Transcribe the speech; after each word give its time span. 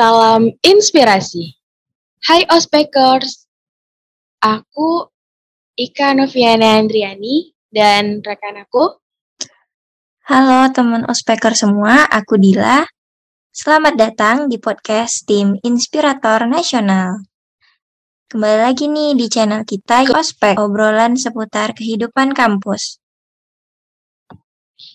Salam 0.00 0.48
inspirasi. 0.64 1.60
Hai 2.24 2.48
Ospekers, 2.48 3.44
aku 4.40 5.12
Ika 5.76 6.16
Noviana 6.16 6.80
Andriani 6.80 7.52
dan 7.68 8.24
rekan 8.24 8.64
aku. 8.64 8.96
Halo 10.24 10.72
teman 10.72 11.04
Ospeker 11.04 11.52
semua, 11.52 12.08
aku 12.08 12.40
Dila. 12.40 12.80
Selamat 13.52 14.00
datang 14.00 14.48
di 14.48 14.56
podcast 14.56 15.28
tim 15.28 15.60
Inspirator 15.60 16.48
Nasional. 16.48 17.20
Kembali 18.32 18.56
lagi 18.56 18.88
nih 18.88 19.12
di 19.20 19.28
channel 19.28 19.68
kita 19.68 20.08
Ospek, 20.16 20.56
obrolan 20.56 21.20
seputar 21.20 21.76
kehidupan 21.76 22.32
kampus. 22.32 22.96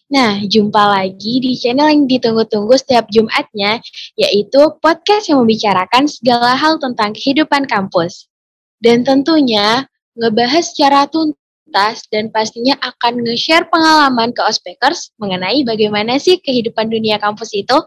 Nah, 0.05 0.37
jumpa 0.45 0.83
lagi 1.01 1.41
di 1.41 1.57
channel 1.57 1.89
yang 1.89 2.05
ditunggu-tunggu 2.05 2.77
setiap 2.77 3.09
Jumatnya, 3.09 3.81
yaitu 4.13 4.61
podcast 4.77 5.33
yang 5.33 5.41
membicarakan 5.41 6.05
segala 6.05 6.53
hal 6.53 6.77
tentang 6.77 7.17
kehidupan 7.17 7.65
kampus. 7.65 8.29
Dan 8.77 9.01
tentunya 9.01 9.89
ngebahas 10.13 10.69
secara 10.69 11.09
tuntas 11.09 12.05
dan 12.13 12.29
pastinya 12.29 12.77
akan 12.85 13.25
nge-share 13.25 13.65
pengalaman 13.67 14.29
ke 14.29 14.41
ospekers 14.45 15.09
mengenai 15.17 15.65
bagaimana 15.65 16.21
sih 16.21 16.37
kehidupan 16.37 16.87
dunia 16.87 17.17
kampus 17.17 17.51
itu. 17.57 17.81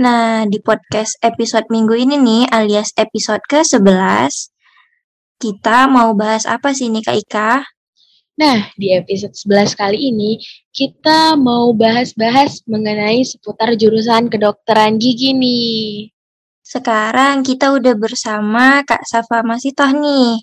Nah, 0.00 0.46
di 0.50 0.58
podcast 0.62 1.18
episode 1.22 1.66
minggu 1.70 1.94
ini 1.94 2.16
nih, 2.18 2.42
alias 2.50 2.94
episode 2.98 3.42
ke-11, 3.46 4.50
kita 5.40 5.86
mau 5.90 6.12
bahas 6.14 6.44
apa 6.46 6.70
sih 6.76 6.92
nih 6.92 7.02
Kak 7.06 7.16
Ika? 7.26 7.50
Nah, 8.40 8.72
di 8.72 8.88
episode 8.96 9.36
11 9.36 9.76
kali 9.76 10.08
ini 10.08 10.40
kita 10.72 11.36
mau 11.36 11.76
bahas-bahas 11.76 12.64
mengenai 12.64 13.20
seputar 13.20 13.76
jurusan 13.76 14.32
kedokteran 14.32 14.96
gigi 14.96 15.36
nih. 15.36 16.08
Sekarang 16.64 17.44
kita 17.44 17.68
udah 17.76 17.92
bersama 18.00 18.80
Kak 18.88 19.04
Safa 19.04 19.44
Masitoh 19.44 19.92
nih. 19.92 20.40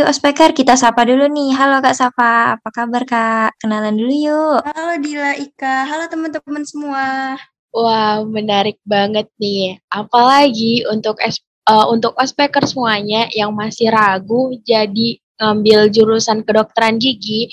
Yuk 0.00 0.08
ospeker 0.08 0.56
kita 0.56 0.80
sapa 0.80 1.04
dulu 1.04 1.28
nih. 1.28 1.52
Halo 1.60 1.84
Kak 1.84 1.92
Safa, 1.92 2.56
apa 2.56 2.68
kabar 2.72 3.04
Kak? 3.04 3.60
Kenalan 3.60 3.92
dulu 3.92 4.14
yuk. 4.24 4.60
Halo 4.72 4.96
Dila 4.96 5.36
Ika, 5.36 5.84
halo 5.92 6.08
teman-teman 6.08 6.64
semua. 6.64 7.36
Wah, 7.68 8.24
menarik 8.24 8.80
banget 8.88 9.28
nih. 9.36 9.76
Apalagi 9.92 10.88
untuk 10.88 11.20
uh, 11.68 11.86
untuk 11.92 12.16
ospeker 12.16 12.64
semuanya 12.64 13.28
yang 13.36 13.52
masih 13.52 13.92
ragu 13.92 14.56
jadi 14.64 15.20
ngambil 15.38 15.88
jurusan 15.94 16.42
kedokteran 16.42 16.98
gigi, 16.98 17.48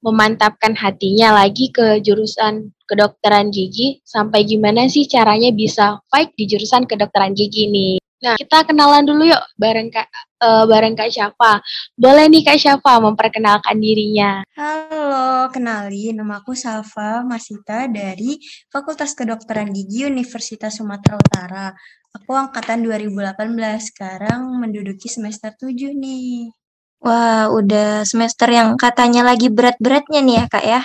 memantapkan 0.00 0.78
hatinya 0.78 1.34
lagi 1.34 1.74
ke 1.74 1.98
jurusan 2.00 2.70
kedokteran 2.86 3.50
gigi, 3.50 3.98
sampai 4.06 4.46
gimana 4.46 4.86
sih 4.86 5.10
caranya 5.10 5.50
bisa 5.50 5.98
fight 6.08 6.30
di 6.38 6.46
jurusan 6.46 6.86
kedokteran 6.86 7.34
gigi 7.34 7.66
nih. 7.66 7.96
Nah, 8.16 8.32
kita 8.40 8.64
kenalan 8.64 9.04
dulu 9.04 9.28
yuk 9.28 9.44
bareng 9.60 9.92
Kak 9.92 10.08
uh, 10.40 10.64
bareng 10.64 10.96
Kak 10.96 11.12
Syafa. 11.12 11.60
Boleh 11.92 12.32
nih 12.32 12.48
Kak 12.48 12.56
Syafa 12.56 12.96
memperkenalkan 12.96 13.76
dirinya. 13.76 14.40
Halo, 14.56 15.52
kenalin 15.52 16.16
nama 16.16 16.40
aku 16.40 16.56
Syafa 16.56 17.20
Masita 17.28 17.84
dari 17.92 18.40
Fakultas 18.72 19.12
Kedokteran 19.12 19.68
Gigi 19.68 20.08
Universitas 20.08 20.80
Sumatera 20.80 21.20
Utara. 21.20 21.66
Aku 22.16 22.32
angkatan 22.32 22.80
2018, 22.88 23.36
sekarang 23.92 24.64
menduduki 24.64 25.12
semester 25.12 25.52
7 25.52 25.92
nih. 25.92 26.48
Wah, 27.06 27.46
udah 27.54 28.02
semester 28.02 28.50
yang 28.50 28.74
katanya 28.74 29.22
lagi 29.22 29.46
berat-beratnya 29.46 30.26
nih 30.26 30.36
ya, 30.42 30.44
Kak 30.50 30.64
ya? 30.66 30.82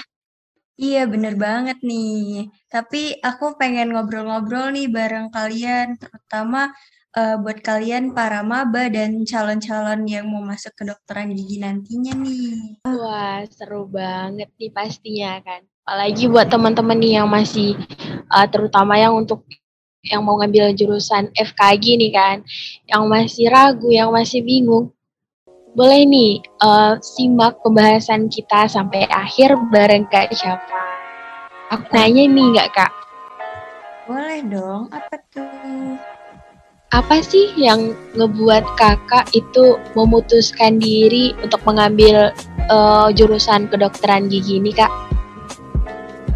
Iya, 0.78 1.10
bener 1.10 1.34
banget 1.34 1.82
nih. 1.82 2.46
Tapi 2.70 3.18
aku 3.26 3.58
pengen 3.58 3.90
ngobrol-ngobrol 3.98 4.70
nih 4.70 4.86
bareng 4.86 5.34
kalian, 5.34 5.98
terutama 5.98 6.78
uh, 7.18 7.42
buat 7.42 7.66
kalian 7.66 8.14
para 8.14 8.46
maba 8.46 8.86
dan 8.94 9.26
calon-calon 9.26 10.06
yang 10.06 10.30
mau 10.30 10.46
masuk 10.46 10.70
ke 10.78 10.94
dokteran 10.94 11.34
gigi 11.34 11.58
nantinya 11.58 12.14
nih. 12.14 12.86
Wah, 12.86 13.42
seru 13.50 13.90
banget 13.90 14.54
nih 14.62 14.70
pastinya 14.70 15.42
kan. 15.42 15.66
Apalagi 15.90 16.30
buat 16.30 16.54
teman-teman 16.54 17.02
nih 17.02 17.18
yang 17.18 17.34
masih, 17.34 17.82
uh, 18.30 18.46
terutama 18.46 18.94
yang 18.94 19.18
untuk 19.18 19.42
yang 20.06 20.22
mau 20.22 20.38
ngambil 20.38 20.78
jurusan 20.78 21.34
FKG 21.34 21.98
nih 21.98 22.14
kan, 22.14 22.38
yang 22.86 23.10
masih 23.10 23.50
ragu, 23.50 23.90
yang 23.90 24.14
masih 24.14 24.46
bingung, 24.46 24.94
boleh 25.72 26.04
nih 26.04 26.44
uh, 26.60 27.00
simak 27.00 27.56
pembahasan 27.64 28.28
kita 28.28 28.68
sampai 28.68 29.08
akhir 29.08 29.56
bareng 29.72 30.04
Kak 30.12 30.36
Syafa. 30.36 30.84
Aku 31.72 31.88
nanya 31.96 32.28
nih 32.28 32.46
nggak 32.52 32.70
Kak? 32.76 32.92
Boleh 34.12 34.44
dong, 34.44 34.92
apa 34.92 35.16
tuh? 35.32 35.96
Apa 36.92 37.24
sih 37.24 37.56
yang 37.56 37.96
ngebuat 38.20 38.68
kakak 38.76 39.32
itu 39.32 39.80
memutuskan 39.96 40.76
diri 40.76 41.32
untuk 41.40 41.64
mengambil 41.64 42.36
uh, 42.68 43.08
jurusan 43.16 43.72
kedokteran 43.72 44.28
gigi 44.28 44.60
ini 44.60 44.76
kak? 44.76 44.92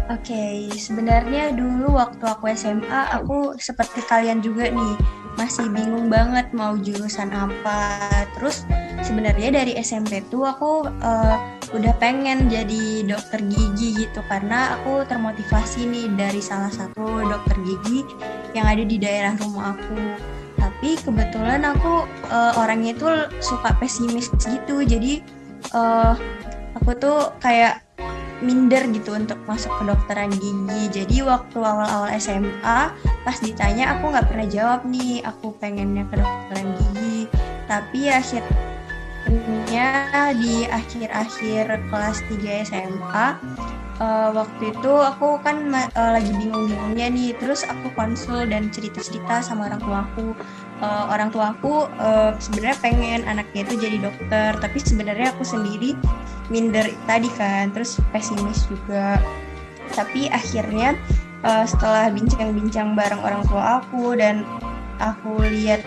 Oke, 0.08 0.32
okay, 0.32 0.56
sebenarnya 0.72 1.52
dulu 1.52 2.00
waktu 2.00 2.24
aku 2.24 2.48
SMA 2.56 3.12
aku 3.12 3.52
seperti 3.60 4.00
kalian 4.08 4.40
juga 4.40 4.72
nih 4.72 4.96
masih 5.36 5.68
bingung 5.68 6.08
banget 6.08 6.48
mau 6.56 6.72
jurusan 6.80 7.28
apa. 7.36 8.00
Terus 8.40 8.64
sebenarnya 9.02 9.50
dari 9.62 9.72
SMP 9.80 10.22
tuh 10.30 10.46
aku 10.48 10.88
uh, 10.88 11.36
udah 11.74 11.94
pengen 11.98 12.46
jadi 12.46 13.02
dokter 13.02 13.42
gigi 13.42 14.06
gitu 14.06 14.22
karena 14.30 14.78
aku 14.78 15.02
termotivasi 15.10 15.84
nih 15.88 16.06
dari 16.14 16.38
salah 16.38 16.70
satu 16.70 17.26
dokter 17.26 17.56
gigi 17.66 18.06
yang 18.54 18.70
ada 18.70 18.86
di 18.86 18.96
daerah 18.96 19.34
rumah 19.36 19.74
aku. 19.74 19.98
Tapi 20.56 20.96
kebetulan 21.00 21.66
aku 21.66 22.08
uh, 22.32 22.52
orangnya 22.60 22.96
tuh 22.96 23.28
suka 23.42 23.74
pesimis 23.76 24.32
gitu. 24.40 24.86
Jadi 24.86 25.20
uh, 25.74 26.14
aku 26.78 26.96
tuh 26.96 27.34
kayak 27.42 27.82
minder 28.44 28.84
gitu 28.92 29.16
untuk 29.16 29.40
masuk 29.48 29.72
ke 29.80 29.82
dokteran 29.88 30.32
gigi. 30.36 30.82
Jadi 30.92 31.24
waktu 31.24 31.58
awal-awal 31.58 32.12
SMA 32.20 32.80
pas 33.24 33.36
ditanya 33.40 33.96
aku 33.96 34.12
nggak 34.12 34.28
pernah 34.28 34.46
jawab 34.48 34.80
nih 34.86 35.24
aku 35.24 35.56
pengennya 35.56 36.04
ke 36.08 36.20
dokteran 36.20 36.68
gigi. 36.76 37.28
Tapi 37.66 38.00
akhirnya 39.26 40.30
di 40.38 40.54
akhir-akhir 40.70 41.66
kelas 41.90 42.18
3 42.30 42.62
SMA 42.70 43.26
uh, 43.98 44.30
waktu 44.30 44.70
itu 44.70 44.92
aku 44.94 45.42
kan 45.42 45.74
uh, 45.74 46.10
lagi 46.14 46.30
bingung-bingungnya 46.30 47.10
nih. 47.10 47.30
Terus 47.34 47.66
aku 47.66 47.90
konsul 47.98 48.46
dan 48.46 48.70
cerita-cerita 48.70 49.42
sama 49.42 49.66
orang 49.66 49.82
tua 49.82 49.98
aku. 50.06 50.26
Uh, 50.78 51.04
orang 51.10 51.34
tua 51.34 51.56
aku 51.56 51.90
uh, 51.98 52.36
sebenarnya 52.38 52.78
pengen 52.84 53.20
anaknya 53.24 53.64
itu 53.64 53.74
jadi 53.80 53.96
dokter 53.96 54.50
tapi 54.60 54.76
sebenarnya 54.76 55.32
aku 55.32 55.40
sendiri 55.40 55.96
minder 56.52 56.84
tadi 57.08 57.32
kan 57.34 57.74
terus 57.74 57.98
pesimis 58.14 58.68
juga. 58.70 59.18
Tapi 59.90 60.30
akhirnya 60.30 60.94
uh, 61.42 61.66
setelah 61.66 62.12
bincang-bincang 62.14 62.94
bareng 62.94 63.22
orang 63.26 63.42
tua 63.50 63.82
aku 63.82 64.14
dan 64.14 64.46
aku 64.98 65.42
lihat 65.44 65.84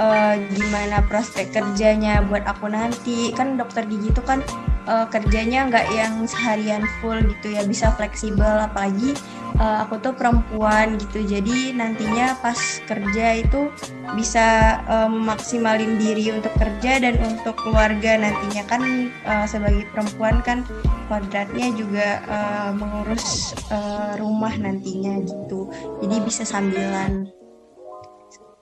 uh, 0.00 0.36
gimana 0.56 1.02
prospek 1.06 1.52
kerjanya 1.54 2.24
buat 2.26 2.44
aku 2.46 2.70
nanti. 2.70 3.32
Kan 3.34 3.56
dokter 3.60 3.84
gigi 3.86 4.12
itu 4.12 4.22
kan 4.24 4.44
uh, 4.88 5.06
kerjanya 5.08 5.68
nggak 5.68 5.86
yang 5.92 6.24
seharian 6.24 6.84
full 7.00 7.18
gitu 7.20 7.56
ya 7.56 7.62
bisa 7.64 7.92
fleksibel. 7.96 8.66
Apalagi 8.66 9.16
uh, 9.60 9.84
aku 9.84 10.00
tuh 10.00 10.12
perempuan 10.16 10.96
gitu. 11.00 11.24
Jadi 11.24 11.76
nantinya 11.76 12.36
pas 12.40 12.58
kerja 12.88 13.40
itu 13.40 13.70
bisa 14.16 14.80
um, 14.90 15.22
maksimalin 15.26 16.00
diri 16.00 16.34
untuk 16.34 16.50
kerja 16.58 16.98
dan 16.98 17.14
untuk 17.22 17.54
keluarga 17.62 18.18
nantinya 18.18 18.62
kan 18.66 18.82
uh, 19.22 19.46
sebagai 19.46 19.86
perempuan 19.94 20.42
kan 20.42 20.66
kodratnya 21.06 21.74
juga 21.74 22.22
uh, 22.30 22.70
mengurus 22.74 23.54
uh, 23.70 24.14
rumah 24.18 24.54
nantinya 24.54 25.18
gitu. 25.22 25.70
Jadi 26.02 26.16
bisa 26.22 26.42
sambilan 26.46 27.39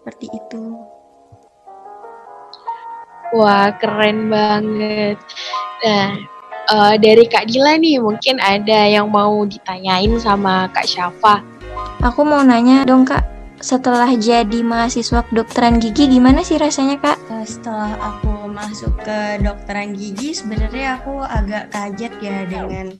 seperti 0.09 0.33
itu 0.33 0.65
Wah, 3.29 3.69
keren 3.77 4.33
banget. 4.33 5.21
Nah, 5.85 6.17
uh, 6.73 6.97
dari 6.97 7.29
Kak 7.29 7.45
Dila 7.45 7.77
nih 7.77 8.01
mungkin 8.01 8.41
ada 8.41 8.89
yang 8.89 9.13
mau 9.13 9.45
ditanyain 9.45 10.17
sama 10.17 10.65
Kak 10.73 10.89
Syafa. 10.89 11.45
Aku 12.01 12.25
mau 12.25 12.41
nanya 12.41 12.89
dong 12.89 13.05
Kak, 13.05 13.21
setelah 13.61 14.09
jadi 14.17 14.65
mahasiswa 14.65 15.29
kedokteran 15.29 15.77
gigi 15.77 16.09
gimana 16.09 16.41
sih 16.41 16.57
rasanya 16.57 16.97
Kak? 16.97 17.21
Eh, 17.29 17.45
setelah 17.45 17.93
aku 18.01 18.49
masuk 18.49 18.97
ke 19.05 19.45
dokteran 19.45 19.93
gigi 19.93 20.33
sebenarnya 20.33 20.97
aku 20.97 21.21
agak 21.21 21.69
kaget 21.69 22.15
ya 22.25 22.49
dengan 22.49 22.97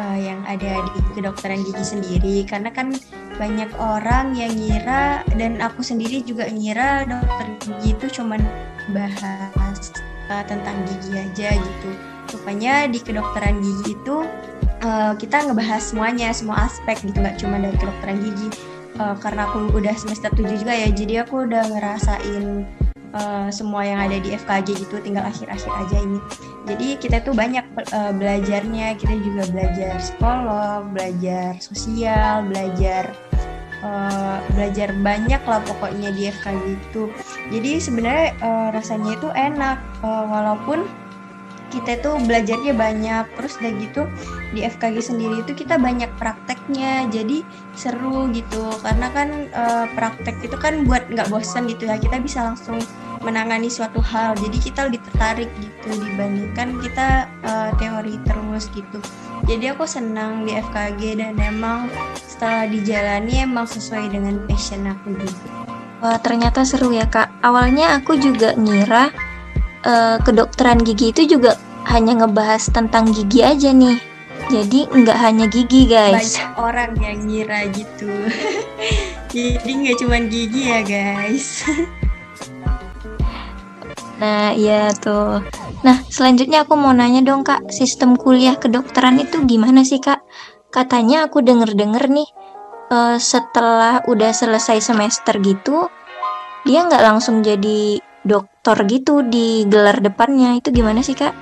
uh, 0.00 0.18
yang 0.18 0.40
ada 0.44 0.84
di 0.94 1.00
kedokteran 1.16 1.60
gigi 1.64 1.84
sendiri 1.84 2.36
karena 2.48 2.70
kan 2.72 2.92
banyak 3.40 3.70
orang 3.80 4.36
yang 4.36 4.52
ngira 4.52 5.24
dan 5.40 5.60
aku 5.64 5.80
sendiri 5.80 6.20
juga 6.20 6.48
ngira 6.48 7.08
dokter 7.08 7.46
gigi 7.64 7.96
itu 7.96 8.06
cuman 8.20 8.40
bahas 8.92 9.92
uh, 10.28 10.44
tentang 10.44 10.76
gigi 10.88 11.16
aja 11.16 11.56
gitu 11.56 11.90
Rupanya 12.30 12.86
di 12.86 13.02
kedokteran 13.02 13.58
gigi 13.58 13.98
itu 13.98 14.22
uh, 14.86 15.12
kita 15.18 15.50
ngebahas 15.50 15.82
semuanya, 15.82 16.30
semua 16.30 16.62
aspek 16.70 17.02
gitu, 17.02 17.18
nggak 17.18 17.42
cuma 17.42 17.58
dari 17.58 17.74
kedokteran 17.74 18.22
gigi. 18.22 18.48
uh, 19.02 19.16
karena 19.18 19.50
aku 19.50 19.74
udah 19.74 19.94
semester 19.96 20.30
7 20.30 20.60
juga 20.60 20.74
ya 20.76 20.88
jadi 20.92 21.24
aku 21.24 21.48
udah 21.48 21.62
ngerasain 21.72 22.68
uh, 23.14 23.48
semua 23.50 23.82
yang 23.86 24.00
ada 24.02 24.16
di 24.18 24.34
FKG 24.34 24.86
gitu 24.86 24.96
tinggal 25.02 25.26
akhir-akhir 25.26 25.70
aja 25.70 25.96
ini. 26.00 26.18
Jadi 26.68 26.88
kita 27.00 27.24
tuh 27.24 27.34
banyak 27.34 27.64
uh, 27.94 28.12
belajarnya. 28.14 28.94
Kita 28.98 29.14
juga 29.20 29.42
belajar 29.50 29.98
psikolog 29.98 30.80
belajar 30.92 31.58
sosial 31.58 32.46
belajar 32.46 33.10
uh, 33.82 34.38
belajar 34.54 34.94
banyak 35.00 35.42
lah 35.42 35.60
pokoknya 35.64 36.14
di 36.14 36.30
FKG 36.30 36.62
itu. 36.76 37.02
Jadi 37.50 37.70
sebenarnya 37.80 38.28
uh, 38.40 38.68
rasanya 38.74 39.10
itu 39.16 39.28
enak. 39.34 39.78
Uh, 40.00 40.24
walaupun 40.28 40.86
kita 41.70 42.02
tuh 42.02 42.18
belajarnya 42.26 42.74
banyak 42.74 43.24
terus 43.38 43.54
udah 43.62 43.72
gitu 43.78 44.02
di 44.50 44.66
FKG 44.66 45.14
sendiri 45.14 45.46
itu 45.46 45.54
kita 45.54 45.78
banyak 45.78 46.10
prakteknya. 46.18 47.06
Jadi 47.08 47.46
seru 47.78 48.26
gitu. 48.34 48.74
Karena 48.82 49.06
kan 49.14 49.28
e, 49.48 49.64
praktek 49.94 50.42
itu 50.42 50.56
kan 50.58 50.82
buat 50.84 51.06
nggak 51.08 51.30
bosan 51.30 51.70
gitu 51.70 51.86
ya. 51.86 51.96
Kita 51.96 52.18
bisa 52.18 52.42
langsung 52.42 52.82
menangani 53.20 53.68
suatu 53.68 54.00
hal 54.00 54.36
jadi 54.40 54.56
kita 54.60 54.80
lebih 54.88 55.00
tertarik 55.12 55.50
gitu 55.60 55.92
dibandingkan 55.92 56.80
kita 56.80 57.28
e, 57.44 57.52
teori 57.76 58.16
terus 58.24 58.72
gitu 58.72 58.98
jadi 59.44 59.76
aku 59.76 59.84
senang 59.84 60.48
di 60.48 60.56
FKG 60.56 61.20
dan 61.20 61.36
emang 61.36 61.92
setelah 62.16 62.64
dijalani 62.64 63.44
emang 63.44 63.68
sesuai 63.68 64.08
dengan 64.08 64.40
passion 64.48 64.88
aku 64.88 65.12
gitu 65.20 65.46
Wah 66.00 66.16
ternyata 66.16 66.64
seru 66.64 66.96
ya 66.96 67.04
kak 67.04 67.28
awalnya 67.44 68.00
aku 68.00 68.16
juga 68.16 68.56
ngira 68.56 69.12
uh, 69.84 70.16
kedokteran 70.24 70.80
gigi 70.80 71.12
itu 71.12 71.36
juga 71.36 71.60
hanya 71.88 72.24
ngebahas 72.24 72.68
tentang 72.72 73.12
gigi 73.12 73.44
aja 73.44 73.72
nih. 73.72 74.00
Jadi 74.50 74.88
nggak 74.88 75.18
hanya 75.20 75.46
gigi 75.46 75.86
guys. 75.86 76.40
Banyak 76.40 76.50
orang 76.58 76.92
yang 76.98 77.18
ngira 77.28 77.60
gitu. 77.70 78.10
Jadi 79.34 79.70
nggak 79.70 79.96
cuma 80.00 80.18
gigi 80.26 80.62
ya 80.72 80.80
guys. 80.82 81.62
nah 84.20 84.52
iya 84.52 84.92
tuh. 84.92 85.40
Nah 85.80 85.96
selanjutnya 86.12 86.68
aku 86.68 86.76
mau 86.76 86.92
nanya 86.92 87.24
dong 87.24 87.40
kak, 87.40 87.72
sistem 87.72 88.14
kuliah 88.14 88.54
kedokteran 88.60 89.16
itu 89.16 89.40
gimana 89.48 89.80
sih 89.80 89.98
kak? 89.98 90.20
Katanya 90.70 91.26
aku 91.26 91.40
denger-denger 91.40 92.04
nih, 92.12 92.28
uh, 92.92 93.16
setelah 93.16 94.04
udah 94.06 94.30
selesai 94.30 94.78
semester 94.84 95.40
gitu, 95.40 95.88
dia 96.68 96.84
nggak 96.84 97.02
langsung 97.02 97.40
jadi 97.40 97.98
dokter 98.20 98.76
gitu 98.86 99.24
di 99.24 99.64
gelar 99.64 99.98
depannya 100.04 100.60
itu 100.60 100.68
gimana 100.68 101.00
sih 101.00 101.16
kak? 101.16 101.32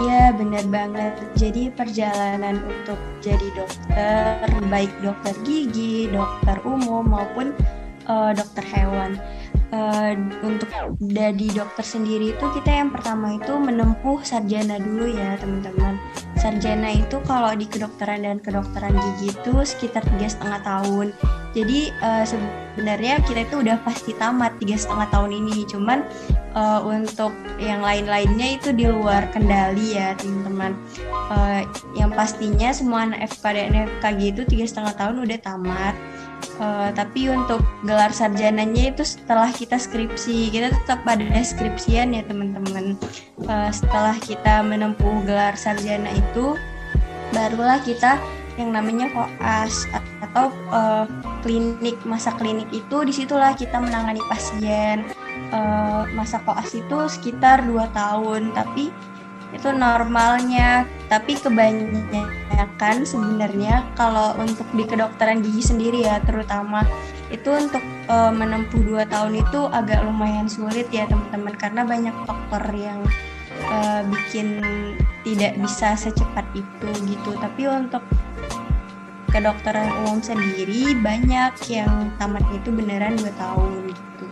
Iya 0.00 0.32
benar 0.34 0.64
banget. 0.72 1.12
Jadi 1.36 1.70
perjalanan 1.70 2.58
untuk 2.66 2.98
jadi 3.20 3.46
dokter, 3.52 4.48
baik 4.66 4.90
dokter 5.04 5.36
gigi, 5.44 6.08
dokter 6.10 6.56
umum 6.66 7.04
maupun 7.04 7.52
uh, 8.08 8.32
dokter 8.32 8.64
hewan 8.64 9.20
uh, 9.72 10.12
untuk 10.42 10.68
jadi 10.98 11.46
dokter 11.54 11.84
sendiri 11.86 12.34
itu 12.34 12.46
kita 12.60 12.70
yang 12.70 12.90
pertama 12.92 13.34
itu 13.34 13.52
menempuh 13.56 14.22
sarjana 14.22 14.78
dulu 14.78 15.10
ya 15.10 15.38
teman-teman 15.38 15.96
sarjana 16.40 16.96
itu 16.96 17.20
kalau 17.28 17.52
di 17.52 17.68
kedokteran 17.68 18.24
dan 18.24 18.40
kedokteran 18.40 18.96
gigi 18.96 19.36
itu 19.36 19.52
sekitar 19.60 20.00
tiga 20.16 20.28
setengah 20.32 20.60
tahun. 20.64 21.06
Jadi 21.52 21.92
uh, 22.00 22.24
sebenarnya 22.24 23.20
kita 23.28 23.44
itu 23.44 23.60
udah 23.60 23.76
pasti 23.84 24.16
tamat 24.16 24.56
tiga 24.56 24.80
setengah 24.80 25.06
tahun 25.12 25.30
ini. 25.36 25.68
Cuman 25.68 26.00
uh, 26.56 26.80
untuk 26.86 27.34
yang 27.60 27.84
lain-lainnya 27.84 28.56
itu 28.56 28.72
di 28.72 28.88
luar 28.88 29.28
kendali 29.34 29.98
ya 29.98 30.16
teman-teman. 30.16 30.72
Uh, 31.30 31.62
yang 31.98 32.10
pastinya 32.14 32.70
semua 32.72 33.06
anak 33.06 33.30
FK 33.36 33.44
dan 33.54 33.74
FKG 34.00 34.20
itu 34.32 34.42
tiga 34.46 34.64
setengah 34.64 34.94
tahun 34.96 35.16
udah 35.26 35.38
tamat. 35.44 35.94
Uh, 36.60 36.92
tapi 36.92 37.28
untuk 37.28 37.64
gelar 37.88 38.12
sarjananya 38.12 38.92
itu 38.92 39.04
setelah 39.04 39.48
kita 39.48 39.80
skripsi 39.80 40.52
kita 40.52 40.72
tetap 40.72 41.00
pada 41.08 41.24
skripsian 41.40 42.12
ya 42.16 42.22
teman-teman. 42.24 42.96
Uh, 43.48 43.70
setelah 43.72 44.16
kita 44.20 44.60
menempuh 44.60 45.24
gelar 45.24 45.56
sarjana 45.56 46.12
itu 46.12 46.29
barulah 47.30 47.78
kita 47.82 48.18
yang 48.58 48.74
namanya 48.74 49.08
koas 49.14 49.88
atau 50.20 50.52
uh, 50.68 51.06
klinik 51.40 51.96
masa 52.04 52.34
klinik 52.36 52.68
itu 52.74 52.96
di 53.06 53.12
situlah 53.14 53.56
kita 53.56 53.80
menangani 53.80 54.20
pasien. 54.28 55.06
Uh, 55.50 56.06
masa 56.14 56.38
koas 56.46 56.70
itu 56.70 57.10
sekitar 57.10 57.66
dua 57.66 57.90
tahun 57.90 58.54
tapi 58.54 58.92
itu 59.50 59.68
normalnya. 59.74 60.86
Tapi 61.10 61.34
kebanyakan 61.42 63.02
sebenarnya 63.02 63.82
kalau 63.98 64.38
untuk 64.38 64.66
di 64.74 64.86
kedokteran 64.86 65.42
gigi 65.42 65.74
sendiri 65.74 66.06
ya 66.06 66.22
terutama 66.22 66.86
itu 67.30 67.50
untuk 67.50 67.82
e, 68.10 68.16
menempuh 68.34 68.82
dua 68.82 69.06
tahun 69.06 69.38
itu 69.38 69.60
agak 69.70 70.02
lumayan 70.02 70.50
sulit 70.50 70.90
ya 70.90 71.06
teman-teman 71.06 71.54
karena 71.54 71.82
banyak 71.86 72.14
faktor 72.26 72.62
yang 72.74 73.00
e, 73.70 73.78
bikin 74.10 74.48
tidak 75.30 75.54
bisa 75.62 75.94
secepat 75.94 76.42
itu 76.58 76.88
gitu. 77.06 77.30
Tapi 77.38 77.70
untuk 77.70 78.02
kedokteran 79.30 79.86
umum 80.02 80.18
sendiri 80.18 80.98
banyak 80.98 81.54
yang 81.70 82.10
tamat 82.18 82.42
itu 82.50 82.74
beneran 82.74 83.14
dua 83.14 83.30
tahun 83.38 83.94
gitu 83.94 84.26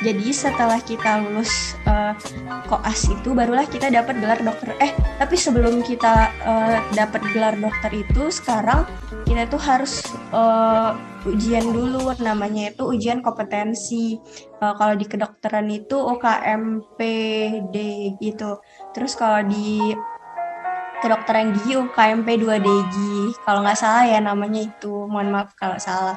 jadi 0.00 0.32
setelah 0.32 0.80
kita 0.80 1.20
lulus 1.20 1.76
uh, 1.84 2.16
koas 2.64 3.04
itu 3.12 3.36
barulah 3.36 3.68
kita 3.68 3.92
dapat 3.92 4.16
gelar 4.16 4.40
dokter. 4.40 4.72
Eh, 4.80 4.96
tapi 5.20 5.36
sebelum 5.36 5.84
kita 5.84 6.32
uh, 6.40 6.80
dapat 6.96 7.20
gelar 7.36 7.52
dokter 7.60 7.92
itu 7.92 8.32
sekarang 8.32 8.88
kita 9.28 9.44
tuh 9.52 9.60
harus 9.60 10.00
uh, 10.32 10.96
ujian 11.28 11.68
dulu 11.68 12.16
namanya 12.24 12.72
itu 12.72 12.88
ujian 12.88 13.20
kompetensi. 13.20 14.16
Uh, 14.64 14.72
kalau 14.80 14.96
di 14.96 15.04
kedokteran 15.04 15.68
itu 15.68 16.00
UKMPD 16.00 17.76
gitu. 18.24 18.56
Terus 18.96 19.12
kalau 19.20 19.44
di 19.44 19.92
kedokteran 21.00 21.56
gigi 21.56 21.76
UKMP 21.80 22.28
2 22.40 22.60
DG. 22.60 22.96
Kalau 23.44 23.60
nggak 23.64 23.78
salah 23.80 24.04
ya 24.08 24.20
namanya 24.20 24.64
itu. 24.64 25.08
Mohon 25.08 25.28
maaf 25.32 25.52
kalau 25.56 25.80
salah. 25.80 26.16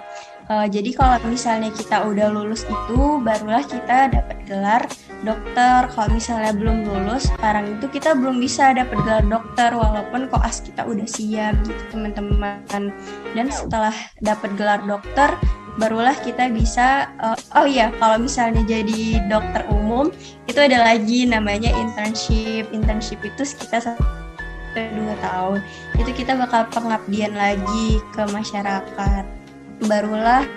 Uh, 0.51 0.67
jadi 0.67 0.91
kalau 0.91 1.17
misalnya 1.31 1.71
kita 1.71 2.03
udah 2.03 2.27
lulus 2.27 2.67
itu 2.67 2.99
barulah 3.23 3.63
kita 3.63 4.11
dapat 4.11 4.37
gelar 4.43 4.83
dokter. 5.23 5.87
Kalau 5.95 6.09
misalnya 6.11 6.51
belum 6.51 6.83
lulus, 6.83 7.31
sekarang 7.31 7.79
itu 7.79 7.87
kita 7.87 8.11
belum 8.11 8.43
bisa 8.43 8.75
dapat 8.75 8.97
gelar 9.07 9.25
dokter 9.31 9.71
walaupun 9.71 10.27
koas 10.27 10.59
kita 10.59 10.83
udah 10.83 11.07
siap 11.07 11.55
gitu 11.63 11.83
teman-teman. 11.95 12.91
Dan 13.31 13.47
setelah 13.47 13.95
dapat 14.19 14.51
gelar 14.59 14.83
dokter, 14.83 15.31
barulah 15.79 16.13
kita 16.19 16.51
bisa 16.51 17.07
uh, 17.23 17.39
oh 17.55 17.65
iya 17.65 17.89
kalau 17.97 18.21
misalnya 18.21 18.61
jadi 18.67 19.23
dokter 19.31 19.63
umum 19.71 20.11
itu 20.51 20.59
ada 20.59 20.83
lagi 20.83 21.23
namanya 21.23 21.71
internship. 21.71 22.67
Internship 22.75 23.23
itu 23.23 23.47
sekitar 23.47 23.95
dua 24.75 25.15
tahun. 25.23 25.63
Itu 25.95 26.11
kita 26.11 26.35
bakal 26.35 26.67
pengabdian 26.67 27.31
lagi 27.31 28.03
ke 28.11 28.27
masyarakat 28.27 29.42
barulah 29.85 30.47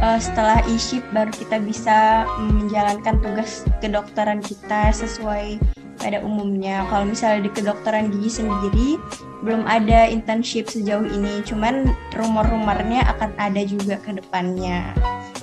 uh, 0.00 0.18
setelah 0.20 0.64
e 0.66 0.76
baru 1.12 1.30
kita 1.30 1.56
bisa 1.62 2.24
menjalankan 2.40 3.20
tugas 3.20 3.64
kedokteran 3.78 4.40
kita 4.40 4.90
sesuai 4.90 5.60
pada 6.00 6.24
umumnya. 6.24 6.88
Kalau 6.88 7.04
misalnya 7.04 7.46
di 7.46 7.50
kedokteran 7.52 8.08
gigi 8.08 8.40
sendiri 8.40 8.88
belum 9.44 9.68
ada 9.68 10.08
internship 10.08 10.68
sejauh 10.68 11.04
ini, 11.04 11.44
cuman 11.44 11.92
rumor-rumornya 12.16 13.04
akan 13.16 13.30
ada 13.36 13.60
juga 13.64 14.00
ke 14.00 14.16
depannya. 14.16 14.96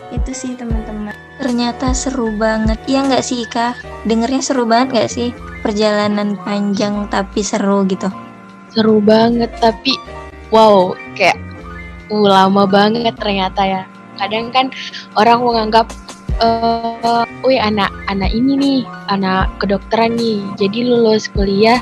Itu 0.09 0.33
sih 0.33 0.57
teman-teman. 0.57 1.13
Ternyata 1.37 1.93
seru 1.93 2.33
banget, 2.33 2.81
iya 2.89 3.05
nggak 3.05 3.25
sih 3.25 3.45
Ika? 3.45 3.77
Dengernya 4.09 4.41
seru 4.41 4.65
banget 4.65 4.87
nggak 4.97 5.11
sih? 5.13 5.29
Perjalanan 5.61 6.33
panjang 6.41 7.05
tapi 7.13 7.45
seru 7.45 7.85
gitu. 7.85 8.09
Seru 8.73 9.01
banget, 9.01 9.53
tapi 9.61 9.93
wow, 10.49 10.93
kayak 11.17 11.37
uh 12.11 12.27
lama 12.27 12.63
banget 12.67 13.15
ternyata 13.15 13.61
ya. 13.63 13.83
Kadang 14.17 14.49
kan 14.49 14.73
orang 15.13 15.45
menganggap 15.45 15.87
uh, 16.41 17.23
wih 17.45 17.61
anak 17.61 17.93
anak 18.09 18.33
ini 18.33 18.53
nih 18.57 18.79
anak 19.13 19.51
kedokteran 19.61 20.17
nih 20.17 20.41
jadi 20.57 20.89
lulus 20.89 21.29
kuliah 21.29 21.81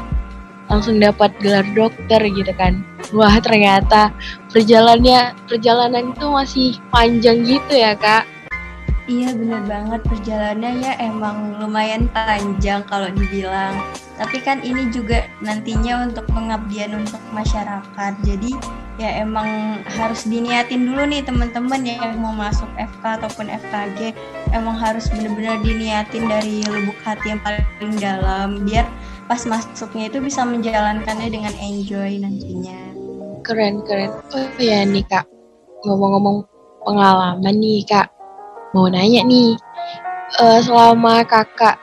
langsung 0.67 0.97
dapat 0.97 1.29
gelar 1.39 1.65
dokter 1.77 2.19
gitu 2.25 2.51
kan. 2.57 2.81
Wah 3.13 3.37
ternyata 3.39 4.11
perjalanannya 4.49 5.37
perjalanan 5.45 6.11
itu 6.11 6.25
masih 6.27 6.69
panjang 6.89 7.45
gitu 7.45 7.73
ya 7.77 7.93
kak 7.95 8.34
Iya 9.05 9.37
bener 9.37 9.61
banget. 9.69 10.01
Perjalanannya 10.01 10.81
ya 10.81 10.93
emang 10.97 11.61
lumayan 11.61 12.09
panjang 12.09 12.81
kalau 12.89 13.05
dibilang. 13.13 13.77
Tapi 14.17 14.41
kan 14.41 14.65
ini 14.65 14.89
juga 14.89 15.29
nantinya 15.45 16.09
untuk 16.09 16.25
pengabdian 16.33 16.97
untuk 16.97 17.21
masyarakat. 17.29 18.13
Jadi 18.25 18.51
ya 18.97 19.21
emang 19.21 19.77
harus 19.85 20.25
diniatin 20.25 20.89
dulu 20.89 21.05
nih 21.05 21.21
teman-teman 21.21 21.85
yang 21.85 22.17
mau 22.17 22.33
masuk 22.33 22.67
FK 22.79 23.03
ataupun 23.21 23.51
FKG 23.51 24.15
Emang 24.55 24.79
harus 24.79 25.11
bener-bener 25.11 25.59
diniatin 25.61 26.31
dari 26.31 26.63
lubuk 26.63 26.95
hati 27.03 27.35
yang 27.35 27.41
paling 27.43 27.99
dalam 27.99 28.63
Biar 28.63 28.87
pas 29.27 29.43
masuknya 29.43 30.07
itu 30.09 30.17
bisa 30.23 30.47
menjalankannya 30.47 31.29
dengan 31.29 31.53
enjoy 31.61 32.17
nantinya. 32.23 32.79
Keren 33.45 33.85
keren. 33.85 34.09
Oh 34.33 34.49
ya 34.57 34.81
nih 34.87 35.05
kak. 35.05 35.29
Ngomong-ngomong 35.85 36.47
pengalaman 36.87 37.55
nih 37.57 37.85
kak, 37.85 38.14
mau 38.75 38.91
nanya 38.91 39.23
nih, 39.23 39.55
uh, 40.43 40.59
selama 40.59 41.23
kakak 41.23 41.79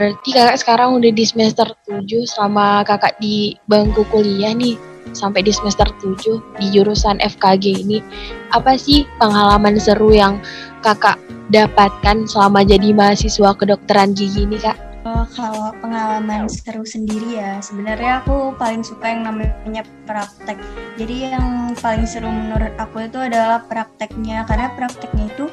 berarti 0.00 0.34
kakak 0.34 0.58
sekarang 0.58 0.98
udah 0.98 1.14
di 1.14 1.22
semester 1.22 1.68
7 1.86 2.26
selama 2.26 2.82
kakak 2.82 3.14
di 3.22 3.54
bangku 3.70 4.02
kuliah 4.10 4.50
nih 4.50 4.74
sampai 5.14 5.46
di 5.46 5.54
semester 5.54 5.86
7 6.02 6.42
di 6.58 6.66
jurusan 6.74 7.22
FKG 7.22 7.86
ini 7.86 8.02
apa 8.50 8.74
sih 8.74 9.06
pengalaman 9.22 9.78
seru 9.78 10.10
yang 10.10 10.42
kakak 10.82 11.20
dapatkan 11.54 12.26
selama 12.26 12.66
jadi 12.66 12.90
mahasiswa 12.90 13.54
kedokteran 13.54 14.16
gigi 14.16 14.48
ini 14.48 14.58
kak? 14.58 14.74
Uh, 15.02 15.26
kalau 15.34 15.74
pengalaman 15.82 16.46
seru 16.46 16.86
sendiri 16.86 17.34
ya, 17.34 17.58
sebenarnya 17.58 18.22
aku 18.22 18.54
paling 18.54 18.86
suka 18.86 19.10
yang 19.10 19.26
namanya 19.26 19.82
praktek. 20.06 20.54
Jadi 20.94 21.26
yang 21.26 21.74
paling 21.82 22.06
seru 22.06 22.30
menurut 22.30 22.70
aku 22.78 23.10
itu 23.10 23.18
adalah 23.18 23.66
prakteknya, 23.66 24.46
karena 24.46 24.70
prakteknya 24.78 25.26
itu 25.26 25.50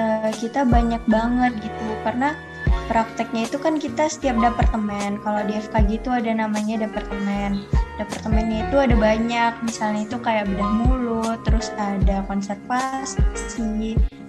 uh, 0.00 0.32
kita 0.32 0.64
banyak 0.64 1.04
banget 1.04 1.52
gitu. 1.60 1.86
Karena 2.00 2.32
prakteknya 2.88 3.44
itu 3.44 3.60
kan 3.60 3.76
kita 3.76 4.08
setiap 4.08 4.40
departemen. 4.40 5.20
Kalau 5.20 5.44
di 5.44 5.60
FKG 5.60 6.00
itu 6.00 6.10
ada 6.10 6.32
namanya 6.32 6.88
departemen. 6.88 7.60
Departemennya 8.00 8.64
itu 8.64 8.76
ada 8.80 8.96
banyak, 8.96 9.52
misalnya 9.60 10.08
itu 10.08 10.16
kayak 10.24 10.48
bedah 10.48 10.72
mulut, 10.72 11.38
terus 11.44 11.68
ada 11.76 12.24
konservasi, 12.24 13.20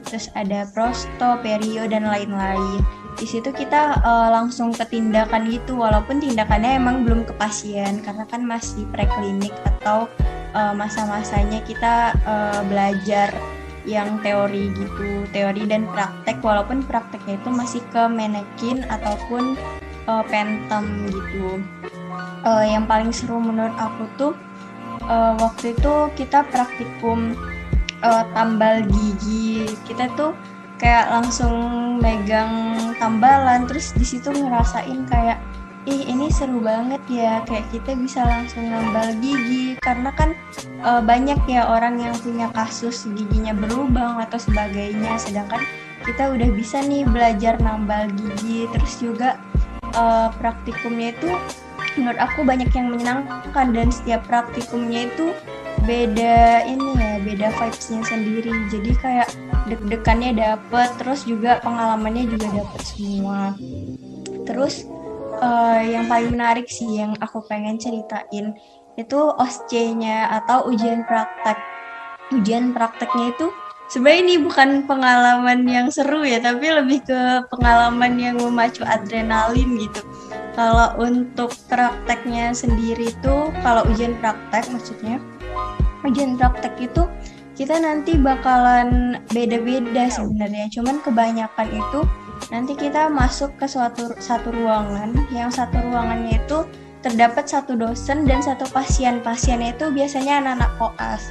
terus 0.03 0.27
ada 0.35 0.67
prosto, 0.75 1.39
perio 1.39 1.87
dan 1.87 2.03
lain-lain 2.03 2.83
di 3.19 3.27
situ 3.27 3.51
kita 3.51 4.01
uh, 4.01 4.33
langsung 4.33 4.71
ke 4.71 4.81
tindakan 4.87 5.45
gitu 5.51 5.77
walaupun 5.77 6.17
tindakannya 6.17 6.79
emang 6.79 7.03
belum 7.03 7.27
ke 7.27 7.33
pasien 7.35 7.99
karena 8.01 8.23
kan 8.25 8.41
masih 8.41 8.87
preklinik 8.89 9.51
atau 9.77 10.07
uh, 10.55 10.73
masa-masanya 10.73 11.59
kita 11.67 12.15
uh, 12.23 12.65
belajar 12.65 13.29
yang 13.85 14.21
teori 14.21 14.69
gitu 14.77 15.25
teori 15.33 15.65
dan 15.65 15.89
praktek 15.89 16.38
walaupun 16.45 16.85
prakteknya 16.85 17.41
itu 17.41 17.50
masih 17.50 17.81
ke 17.89 18.03
manekin 18.05 18.85
ataupun 18.89 19.57
uh, 20.05 20.23
pentem 20.29 21.09
gitu. 21.09 21.61
Uh, 22.41 22.65
yang 22.65 22.89
paling 22.89 23.13
seru 23.13 23.38
menurut 23.38 23.73
aku 23.77 24.03
tuh 24.17 24.33
uh, 25.05 25.33
waktu 25.38 25.73
itu 25.73 25.93
kita 26.17 26.45
praktikum 26.50 27.33
uh, 28.05 28.23
tambal 28.33 28.85
gigi. 28.85 29.65
Kita 29.85 30.09
tuh 30.13 30.33
kayak 30.81 31.13
langsung 31.13 31.55
megang 32.01 32.73
tambalan 32.97 33.69
terus 33.69 33.93
di 33.93 34.05
situ 34.05 34.33
ngerasain 34.33 35.05
kayak 35.09 35.38
ih 35.89 36.05
ini 36.05 36.29
seru 36.29 36.61
banget 36.61 37.01
ya 37.09 37.41
kayak 37.50 37.65
kita 37.73 37.97
bisa 37.97 38.21
langsung 38.21 38.69
nambal 38.69 39.17
gigi. 39.17 39.77
Karena 39.81 40.13
kan 40.13 40.38
e, 40.61 40.89
banyak 41.01 41.41
ya 41.50 41.65
orang 41.65 41.97
yang 41.97 42.13
punya 42.21 42.53
kasus 42.53 43.09
giginya 43.17 43.55
berlubang 43.57 44.21
atau 44.21 44.38
sebagainya. 44.38 45.17
Sedangkan 45.17 45.61
kita 46.05 46.29
udah 46.33 46.50
bisa 46.53 46.81
nih 46.85 47.05
belajar 47.09 47.57
nambal 47.57 48.09
gigi. 48.13 48.69
Terus 48.69 48.93
juga 49.01 49.41
e, 49.89 50.03
praktikumnya 50.38 51.17
itu 51.17 51.29
menurut 51.97 52.19
aku 52.21 52.45
banyak 52.45 52.69
yang 52.77 52.93
menyenangkan. 52.93 53.67
Dan 53.73 53.89
setiap 53.89 54.21
praktikumnya 54.29 55.09
itu 55.09 55.33
beda 55.81 56.61
ini 56.69 56.93
ya 56.93 57.17
beda 57.25 57.47
vibesnya 57.57 58.05
sendiri. 58.05 58.53
Jadi 58.69 58.91
kayak 59.01 59.33
deg-degannya 59.65 60.38
dapet 60.38 60.89
terus 61.01 61.25
juga 61.25 61.57
pengalamannya 61.65 62.29
juga 62.29 62.47
dapet 62.53 62.81
semua. 62.85 63.57
Terus 64.45 64.90
uh, 65.41 65.81
yang 65.81 66.05
paling 66.07 66.38
menarik 66.38 66.69
sih 66.69 67.01
yang 67.01 67.17
aku 67.19 67.43
pengen 67.50 67.81
ceritain 67.81 68.55
itu 68.95 69.19
OSCE-nya 69.36 70.29
atau 70.41 70.69
ujian 70.69 71.03
praktek 71.10 71.57
ujian 72.31 72.71
prakteknya 72.71 73.36
itu 73.36 73.51
sebenarnya 73.91 74.21
ini 74.24 74.36
bukan 74.39 74.69
pengalaman 74.88 75.67
yang 75.67 75.88
seru 75.91 76.24
ya 76.24 76.39
tapi 76.39 76.71
lebih 76.71 77.03
ke 77.03 77.19
pengalaman 77.51 78.15
yang 78.15 78.39
memacu 78.39 78.88
adrenalin 78.88 79.75
gitu 79.75 80.01
kalau 80.55 80.95
untuk 81.00 81.51
prakteknya 81.67 82.55
sendiri 82.55 83.12
itu 83.12 83.36
kalau 83.65 83.83
ujian 83.91 84.15
praktek 84.24 84.67
maksudnya 84.71 85.19
ujian 86.07 86.39
praktek 86.39 86.75
itu 86.79 87.03
kita 87.62 87.77
nanti 87.77 88.17
bakalan 88.17 89.21
beda-beda 89.29 90.10
sebenarnya. 90.10 90.65
Cuman 90.74 90.98
kebanyakan 91.03 91.67
itu 91.69 92.00
nanti 92.50 92.74
kita 92.74 93.12
masuk 93.12 93.53
ke 93.62 93.69
suatu 93.69 94.17
satu 94.17 94.50
ruangan 94.50 95.13
yang 95.29 95.53
satu 95.53 95.77
ruangannya 95.77 96.41
itu 96.41 96.65
terdapat 97.05 97.45
satu 97.45 97.77
dosen 97.77 98.25
dan 98.25 98.41
satu 98.41 98.65
pasien. 98.74 99.21
Pasiennya 99.21 99.77
itu 99.77 99.93
biasanya 99.93 100.41
anak-anak 100.41 100.71
koas. 100.81 101.21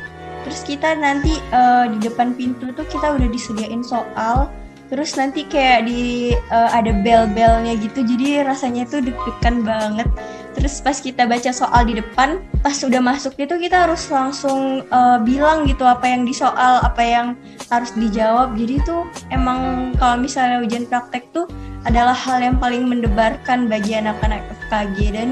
Terus 0.46 0.60
kita 0.64 0.94
nanti 0.94 1.34
uh, 1.50 1.90
di 1.90 1.98
depan 2.00 2.38
pintu 2.38 2.70
tuh 2.72 2.86
kita 2.86 3.18
udah 3.18 3.28
disediain 3.28 3.82
soal 3.82 4.48
terus 4.90 5.14
nanti 5.14 5.46
kayak 5.46 5.86
di 5.86 6.34
uh, 6.50 6.70
ada 6.74 6.90
bel-belnya 6.90 7.78
gitu 7.78 8.02
jadi 8.02 8.42
rasanya 8.42 8.82
tuh 8.90 8.98
deg-degan 8.98 9.62
banget 9.62 10.10
terus 10.54 10.82
pas 10.82 10.98
kita 10.98 11.24
baca 11.30 11.50
soal 11.54 11.86
di 11.86 11.98
depan 11.98 12.42
pas 12.60 12.74
udah 12.82 12.98
masuk 12.98 13.38
itu 13.38 13.54
kita 13.56 13.86
harus 13.86 14.10
langsung 14.10 14.82
uh, 14.90 15.18
bilang 15.22 15.64
gitu 15.64 15.86
apa 15.86 16.04
yang 16.04 16.26
di 16.26 16.34
soal 16.34 16.82
apa 16.82 17.02
yang 17.02 17.26
harus 17.70 17.94
dijawab. 17.94 18.58
Jadi 18.58 18.82
tuh 18.82 19.06
emang 19.30 19.92
kalau 19.96 20.18
misalnya 20.18 20.60
ujian 20.60 20.84
praktek 20.90 21.30
tuh 21.30 21.46
adalah 21.86 22.12
hal 22.12 22.42
yang 22.42 22.56
paling 22.58 22.84
mendebarkan 22.84 23.70
bagi 23.70 23.96
anak-anak 23.96 24.44
FKG 24.68 25.16
dan 25.16 25.30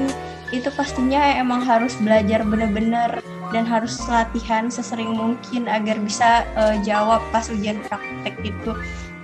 itu 0.49 0.71
pastinya 0.73 1.21
emang 1.37 1.61
harus 1.61 1.93
belajar 2.01 2.41
bener-bener 2.41 3.21
dan 3.53 3.65
harus 3.65 4.01
latihan 4.09 4.69
sesering 4.69 5.13
mungkin 5.13 5.69
agar 5.69 5.97
bisa 6.01 6.45
uh, 6.57 6.73
jawab 6.81 7.21
pas 7.29 7.45
ujian 7.51 7.77
praktek 7.85 8.33
itu. 8.41 8.71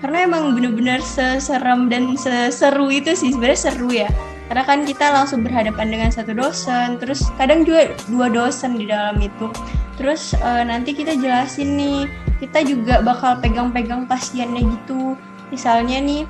Karena 0.03 0.27
emang 0.27 0.53
bener-bener 0.53 1.01
seserem 1.01 1.89
dan 1.89 2.13
seseru 2.13 2.93
itu 2.93 3.17
sih 3.17 3.33
sebenarnya 3.33 3.57
seru 3.57 3.89
ya 3.89 4.11
karena 4.45 4.63
kan 4.63 4.85
kita 4.85 5.09
langsung 5.09 5.41
berhadapan 5.41 5.89
dengan 5.89 6.09
satu 6.13 6.37
dosen 6.37 7.01
terus 7.01 7.25
kadang 7.37 7.65
juga 7.65 7.97
dua 8.09 8.29
dosen 8.29 8.77
di 8.77 8.85
dalam 8.85 9.17
itu. 9.17 9.49
Terus 9.95 10.35
uh, 10.37 10.61
nanti 10.61 10.93
kita 10.93 11.17
jelasin 11.17 11.79
nih 11.79 12.05
kita 12.37 12.61
juga 12.67 13.01
bakal 13.01 13.39
pegang-pegang 13.41 14.05
pasiennya 14.05 14.61
gitu. 14.61 15.17
Misalnya 15.49 15.97
nih 16.03 16.23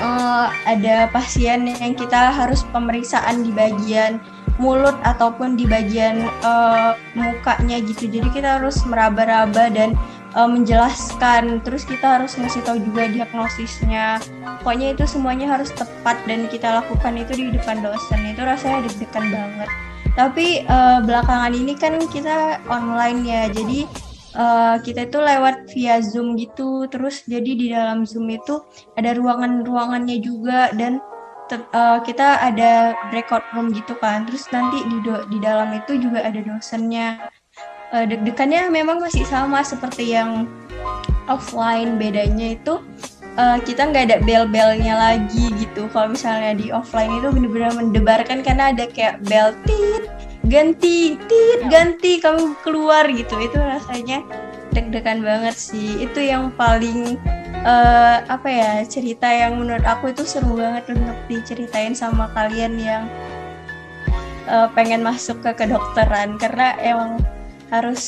uh, 0.00 0.50
ada 0.66 1.06
pasien 1.14 1.70
yang 1.70 1.94
kita 1.94 2.34
harus 2.34 2.66
pemeriksaan 2.74 3.46
di 3.46 3.54
bagian 3.54 4.18
mulut 4.60 4.96
ataupun 5.08 5.56
di 5.56 5.64
bagian 5.64 6.28
uh, 6.44 6.92
mukanya 7.16 7.80
gitu. 7.80 8.10
Jadi 8.10 8.28
kita 8.34 8.60
harus 8.60 8.82
meraba-raba 8.84 9.72
dan 9.72 9.96
uh, 10.34 10.48
menjelaskan. 10.48 11.62
Terus 11.62 11.82
kita 11.86 12.20
harus 12.20 12.36
ngasih 12.38 12.62
tahu 12.62 12.78
juga 12.82 13.08
diagnosisnya. 13.10 14.20
Pokoknya 14.62 14.94
itu 14.94 15.04
semuanya 15.06 15.56
harus 15.56 15.70
tepat 15.72 16.20
dan 16.26 16.46
kita 16.50 16.82
lakukan 16.82 17.14
itu 17.18 17.32
di 17.34 17.46
depan 17.54 17.82
dosen. 17.82 18.20
Itu 18.30 18.42
rasanya 18.44 18.86
deg-degan 18.86 19.26
banget. 19.30 19.70
Tapi 20.18 20.66
uh, 20.66 21.00
belakangan 21.06 21.54
ini 21.54 21.74
kan 21.78 21.96
kita 22.10 22.60
online 22.68 23.20
ya. 23.24 23.42
Jadi 23.50 23.86
uh, 24.36 24.76
kita 24.82 25.06
itu 25.08 25.18
lewat 25.18 25.70
via 25.72 26.02
zoom 26.02 26.36
gitu. 26.36 26.86
Terus 26.90 27.24
jadi 27.26 27.50
di 27.56 27.66
dalam 27.72 28.04
zoom 28.06 28.28
itu 28.30 28.62
ada 28.98 29.14
ruangan-ruangannya 29.16 30.18
juga 30.20 30.70
dan 30.74 30.98
uh, 31.74 31.98
kita 32.02 32.38
ada 32.42 32.94
record 33.10 33.42
room 33.54 33.70
gitu 33.74 33.94
kan. 33.98 34.26
Terus 34.26 34.46
nanti 34.54 34.82
di 34.86 34.98
di 35.04 35.38
dalam 35.42 35.74
itu 35.74 35.98
juga 35.98 36.22
ada 36.26 36.38
dosennya 36.42 37.30
uh, 37.94 38.04
deg-degannya 38.06 38.70
memang 38.70 39.02
masih 39.02 39.26
sama 39.26 39.62
seperti 39.62 40.14
yang 40.14 40.46
offline 41.30 41.94
bedanya 41.98 42.58
itu 42.58 42.82
uh, 43.38 43.58
kita 43.62 43.90
nggak 43.90 44.04
ada 44.10 44.18
bel-belnya 44.22 44.94
lagi 44.96 45.52
gitu. 45.58 45.86
Kalau 45.92 46.10
misalnya 46.10 46.56
di 46.56 46.74
offline 46.74 47.20
itu 47.20 47.28
benar-benar 47.30 47.72
mendebarkan 47.78 48.42
karena 48.42 48.74
ada 48.74 48.86
kayak 48.90 49.22
bel 49.26 49.54
tit 49.66 50.10
ganti 50.48 51.20
tit 51.28 51.60
ganti 51.70 52.18
kamu 52.18 52.56
keluar 52.66 53.06
gitu. 53.10 53.38
Itu 53.38 53.58
rasanya 53.60 54.24
deg-degan 54.74 55.22
banget 55.22 55.54
sih. 55.54 56.02
Itu 56.02 56.18
yang 56.18 56.50
paling 56.54 57.18
uh, 57.62 58.16
apa 58.26 58.48
ya 58.48 58.72
cerita 58.86 59.30
yang 59.30 59.58
menurut 59.60 59.84
aku 59.86 60.10
itu 60.10 60.26
seru 60.26 60.58
banget 60.58 60.90
untuk 60.90 61.18
diceritain 61.30 61.94
sama 61.94 62.30
kalian 62.34 62.74
yang 62.78 63.04
uh, 64.50 64.66
pengen 64.74 65.06
masuk 65.06 65.38
ke 65.42 65.54
kedokteran. 65.54 66.34
Karena 66.38 66.74
emang 66.82 67.22
harus 67.70 68.04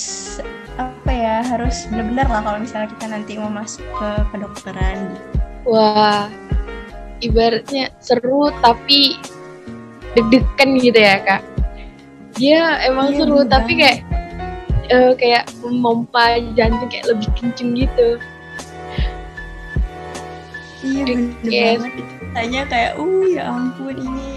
apa 0.75 1.11
ya 1.11 1.37
harus 1.47 1.87
benar-benar 1.87 2.27
lah 2.27 2.41
kalau 2.43 2.59
misalnya 2.59 2.89
kita 2.99 3.07
nanti 3.07 3.33
mau 3.39 3.51
masuk 3.51 3.85
ke 3.95 4.11
kedokteran. 4.35 4.99
Wah 5.63 6.27
ibaratnya 7.23 7.95
seru 8.03 8.51
tapi 8.61 9.17
deg-degan 10.19 10.71
gitu 10.83 10.99
ya 10.99 11.23
kak? 11.23 11.43
Dia 12.35 12.83
emang 12.91 13.15
iya, 13.15 13.19
seru 13.23 13.39
bener. 13.47 13.53
tapi 13.55 13.73
kayak 13.79 13.99
uh, 14.91 15.13
kayak 15.15 15.45
memompa 15.63 16.43
jantung 16.59 16.91
kayak 16.91 17.07
lebih 17.07 17.31
kenceng 17.39 17.71
gitu. 17.79 18.19
Iya 20.83 21.03
bener 21.07 21.79
banget. 21.79 21.93
Tanya 22.33 22.63
kayak 22.67 22.93
uh 22.99 23.25
ya 23.29 23.43
ampun 23.47 23.95
ini 24.01 24.32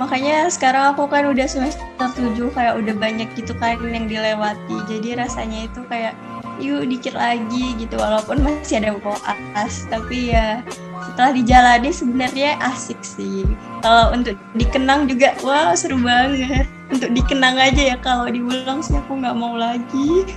makanya 0.00 0.48
sekarang 0.48 0.96
aku 0.96 1.04
kan 1.12 1.28
udah 1.28 1.44
semester 1.44 1.84
7 2.00 2.56
kayak 2.56 2.80
udah 2.80 2.94
banyak 2.96 3.28
gitu 3.36 3.52
kan 3.60 3.76
yang 3.84 4.08
dilewati. 4.08 4.80
Jadi 4.88 5.20
rasanya 5.20 5.68
itu 5.68 5.84
kayak 5.92 6.16
yuk 6.56 6.88
dikit 6.88 7.12
lagi 7.12 7.76
gitu. 7.76 8.00
Walaupun 8.00 8.40
masih 8.40 8.80
ada 8.80 8.96
koas 8.96 9.84
tapi 9.92 10.32
ya 10.32 10.64
setelah 11.04 11.36
dijalani 11.36 11.92
sebenarnya 11.92 12.56
asik 12.64 12.96
sih. 13.04 13.44
Kalau 13.84 14.16
untuk 14.16 14.40
dikenang 14.56 15.04
juga 15.04 15.36
wah 15.44 15.76
seru 15.76 16.00
banget. 16.00 16.64
Untuk 16.88 17.12
dikenang 17.12 17.60
aja 17.60 17.92
ya 17.92 17.96
kalau 18.00 18.24
diulang 18.32 18.80
sih 18.80 18.96
aku 18.96 19.20
nggak 19.20 19.36
mau 19.36 19.52
lagi. 19.60 20.24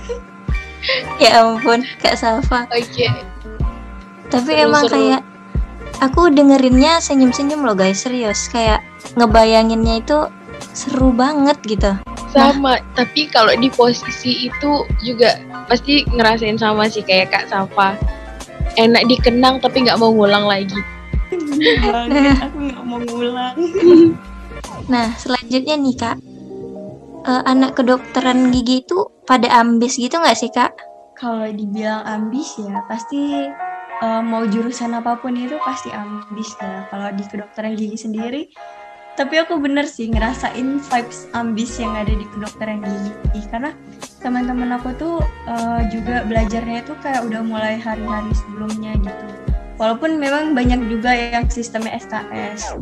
Ya 1.16 1.40
ampun 1.40 1.80
kak 2.04 2.12
Salva. 2.12 2.68
Oke. 2.68 2.84
Okay. 2.92 3.08
tapi 4.28 4.52
seru, 4.52 4.68
emang 4.68 4.84
seru. 4.84 4.92
kayak 5.00 5.20
aku 6.04 6.28
dengerinnya 6.28 7.00
senyum-senyum 7.00 7.64
loh 7.64 7.72
guys. 7.72 8.04
Serius 8.04 8.52
kayak 8.52 8.84
ngebayanginnya 9.12 10.00
itu 10.00 10.18
seru 10.74 11.14
banget 11.14 11.58
gitu. 11.68 11.92
Sama 12.34 12.78
nah, 12.78 12.78
tapi 12.98 13.30
kalau 13.30 13.54
di 13.54 13.70
posisi 13.70 14.50
itu 14.50 14.70
juga 15.06 15.38
pasti 15.70 16.02
ngerasain 16.10 16.58
sama 16.58 16.90
sih 16.90 17.06
kayak 17.06 17.30
kak 17.30 17.46
Safa. 17.46 17.94
Enak 18.74 19.06
dikenang 19.06 19.62
tapi 19.62 19.86
nggak 19.86 19.98
mau 20.02 20.10
ngulang 20.10 20.50
lagi. 20.50 20.80
Aku 22.50 22.58
nggak 22.58 22.84
mau 22.84 22.98
ngulang. 22.98 23.54
Nah 24.90 25.14
selanjutnya 25.14 25.78
nih 25.78 25.94
kak. 25.94 26.18
Uh, 27.24 27.40
anak 27.48 27.72
kedokteran 27.72 28.52
gigi 28.52 28.84
itu 28.84 29.08
pada 29.24 29.48
ambis 29.62 29.96
gitu 29.96 30.18
nggak 30.20 30.36
sih 30.36 30.50
kak? 30.52 30.76
Kalau 31.14 31.46
dibilang 31.48 32.04
ambis 32.04 32.58
ya 32.60 32.84
pasti 32.84 33.48
uh, 34.02 34.20
mau 34.20 34.44
jurusan 34.44 34.92
apa 34.92 35.16
pun 35.22 35.38
itu 35.38 35.54
pasti 35.62 35.94
ambis 35.94 36.50
ya. 36.58 36.84
Kalau 36.90 37.14
di 37.14 37.24
kedokteran 37.24 37.78
gigi 37.78 37.96
sendiri 37.96 38.42
tapi 39.14 39.38
aku 39.38 39.62
bener 39.62 39.86
sih 39.86 40.10
ngerasain 40.10 40.82
vibes 40.82 41.30
ambis 41.38 41.78
yang 41.78 41.94
ada 41.94 42.10
di 42.10 42.26
kedokteran 42.34 42.82
gigi 42.82 43.46
karena 43.46 43.70
teman-teman 44.18 44.74
aku 44.74 44.90
tuh 44.98 45.16
uh, 45.46 45.80
juga 45.90 46.26
belajarnya 46.26 46.82
itu 46.82 46.94
kayak 46.98 47.22
udah 47.26 47.42
mulai 47.46 47.78
hari-hari 47.78 48.30
sebelumnya 48.34 48.98
gitu. 48.98 49.26
Walaupun 49.78 50.18
memang 50.22 50.54
banyak 50.54 50.86
juga 50.86 51.14
yang 51.14 51.46
sistemnya 51.50 51.98
SKS 51.98 52.74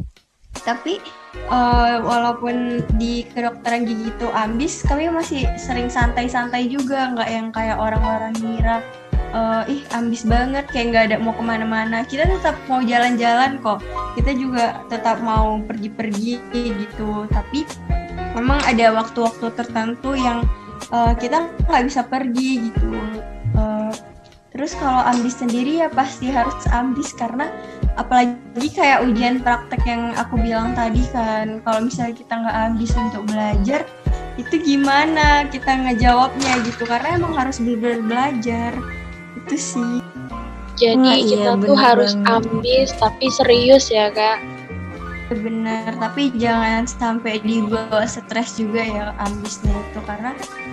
tapi 0.62 1.00
uh, 1.48 2.04
walaupun 2.04 2.84
di 3.00 3.24
kedokteran 3.32 3.88
gigi 3.88 4.12
itu 4.12 4.28
ambis 4.36 4.84
kami 4.84 5.08
masih 5.08 5.48
sering 5.56 5.88
santai-santai 5.88 6.68
juga. 6.68 7.12
Nggak 7.12 7.30
yang 7.32 7.48
kayak 7.50 7.76
orang-orang 7.80 8.32
ngira 8.40 8.84
uh, 9.32 9.62
ih 9.66 9.82
ambis 9.96 10.22
banget 10.28 10.68
kayak 10.70 10.86
nggak 10.92 11.04
ada 11.10 11.16
mau 11.18 11.34
ke 11.34 11.42
mana-mana. 11.42 12.04
Kita 12.06 12.28
tetap 12.28 12.56
mau 12.68 12.84
jalan-jalan 12.84 13.58
kok. 13.58 13.80
Kita 14.14 14.32
juga 14.36 14.84
tetap 14.86 15.18
mau 15.24 15.58
pergi-pergi 15.64 16.40
gitu. 16.52 17.26
Tapi 17.32 17.66
memang 18.36 18.60
ada 18.68 18.92
waktu-waktu 18.96 19.52
tertentu 19.56 20.14
yang 20.14 20.44
uh, 20.92 21.12
kita 21.16 21.48
nggak 21.68 21.84
bisa 21.88 22.00
pergi 22.06 22.70
gitu. 22.70 22.92
Uh, 23.56 23.92
terus 24.52 24.76
kalau 24.76 25.00
ambis 25.08 25.40
sendiri 25.40 25.80
ya 25.80 25.88
pasti 25.88 26.28
harus 26.28 26.52
ambis 26.68 27.16
karena 27.16 27.48
apalagi 27.96 28.68
kayak 28.68 29.00
ujian 29.00 29.40
praktek 29.40 29.80
yang 29.88 30.12
aku 30.16 30.36
bilang 30.36 30.76
tadi 30.76 31.02
kan. 31.12 31.60
Kalau 31.64 31.80
misalnya 31.84 32.14
kita 32.16 32.34
nggak 32.36 32.58
ambis 32.72 32.92
untuk 32.96 33.24
belajar 33.28 33.82
itu 34.40 34.64
gimana 34.64 35.44
kita 35.48 35.72
ngejawabnya 35.76 36.52
gitu. 36.64 36.84
Karena 36.88 37.20
emang 37.20 37.36
harus 37.36 37.60
belajar 37.60 38.72
itu 39.36 39.56
sih. 39.56 40.02
Jadi 40.80 40.98
Wah, 40.98 41.16
iya, 41.16 41.28
kita 41.28 41.50
tuh 41.62 41.76
harus 41.76 42.12
banget. 42.16 42.32
ambis 42.32 42.88
tapi 42.96 43.26
serius 43.28 43.92
ya 43.92 44.08
kak. 44.08 44.40
Benar 45.32 45.96
tapi 45.96 46.28
jangan 46.36 46.84
sampai 46.84 47.40
dibawa 47.40 48.04
stres 48.04 48.56
juga 48.60 48.84
ya 48.84 49.16
ambisnya 49.20 49.72
itu. 49.72 50.00
Karena 50.04 50.32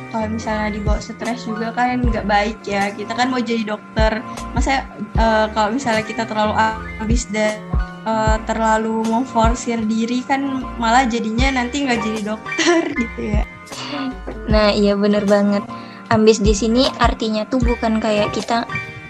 kalau 0.09 0.27
misalnya 0.31 0.69
dibawa 0.73 0.99
stres 0.99 1.45
juga 1.45 1.75
kan 1.75 1.99
nggak 1.99 2.25
baik 2.27 2.59
ya. 2.63 2.91
Kita 2.95 3.11
kan 3.13 3.31
mau 3.31 3.43
jadi 3.43 3.63
dokter. 3.67 4.23
Masa 4.55 4.87
uh, 5.19 5.47
kalau 5.51 5.75
misalnya 5.75 6.03
kita 6.03 6.23
terlalu 6.27 6.55
ambis 6.99 7.27
dan 7.29 7.59
uh, 8.07 8.39
terlalu 8.47 9.03
memforsir 9.07 9.79
diri 9.83 10.23
kan 10.23 10.63
malah 10.79 11.03
jadinya 11.07 11.59
nanti 11.59 11.85
nggak 11.85 11.99
jadi 12.01 12.21
dokter 12.35 12.81
gitu 13.03 13.21
ya. 13.35 13.43
Nah 14.49 14.73
iya 14.73 14.95
bener 14.97 15.23
banget 15.27 15.61
ambis 16.09 16.41
di 16.41 16.53
sini 16.57 16.89
artinya 16.97 17.45
tuh 17.45 17.61
bukan 17.61 18.01
kayak 18.01 18.33
kita 18.33 18.65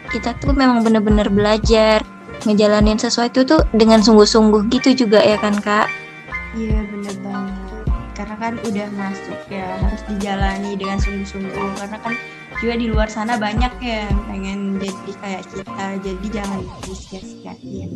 kita 0.09 0.35
tuh 0.41 0.51
memang 0.51 0.83
bener-bener 0.83 1.29
belajar 1.29 2.03
ngejalanin 2.43 2.99
sesuatu 2.99 3.43
tuh 3.43 3.61
dengan 3.75 3.99
sungguh-sungguh 3.99 4.71
gitu 4.71 5.05
juga 5.05 5.19
ya 5.19 5.35
kan 5.39 5.55
kak? 5.59 5.87
Iya 6.55 6.81
bener 6.87 7.15
banget. 7.21 7.83
Karena 8.15 8.35
kan 8.35 8.53
udah 8.63 8.87
masuk 8.99 9.39
ya 9.47 9.67
harus 9.79 10.01
dijalani 10.11 10.71
dengan 10.75 10.97
sungguh-sungguh. 10.99 11.67
Karena 11.79 11.97
kan 11.99 12.13
juga 12.59 12.73
di 12.75 12.87
luar 12.91 13.07
sana 13.07 13.39
banyak 13.39 13.73
ya 13.79 14.07
yang 14.07 14.19
pengen 14.27 14.59
jadi 14.81 15.11
kayak 15.19 15.43
kita. 15.51 15.85
Jadi 16.03 16.27
jangan 16.31 16.59
disia-siain. 16.87 17.91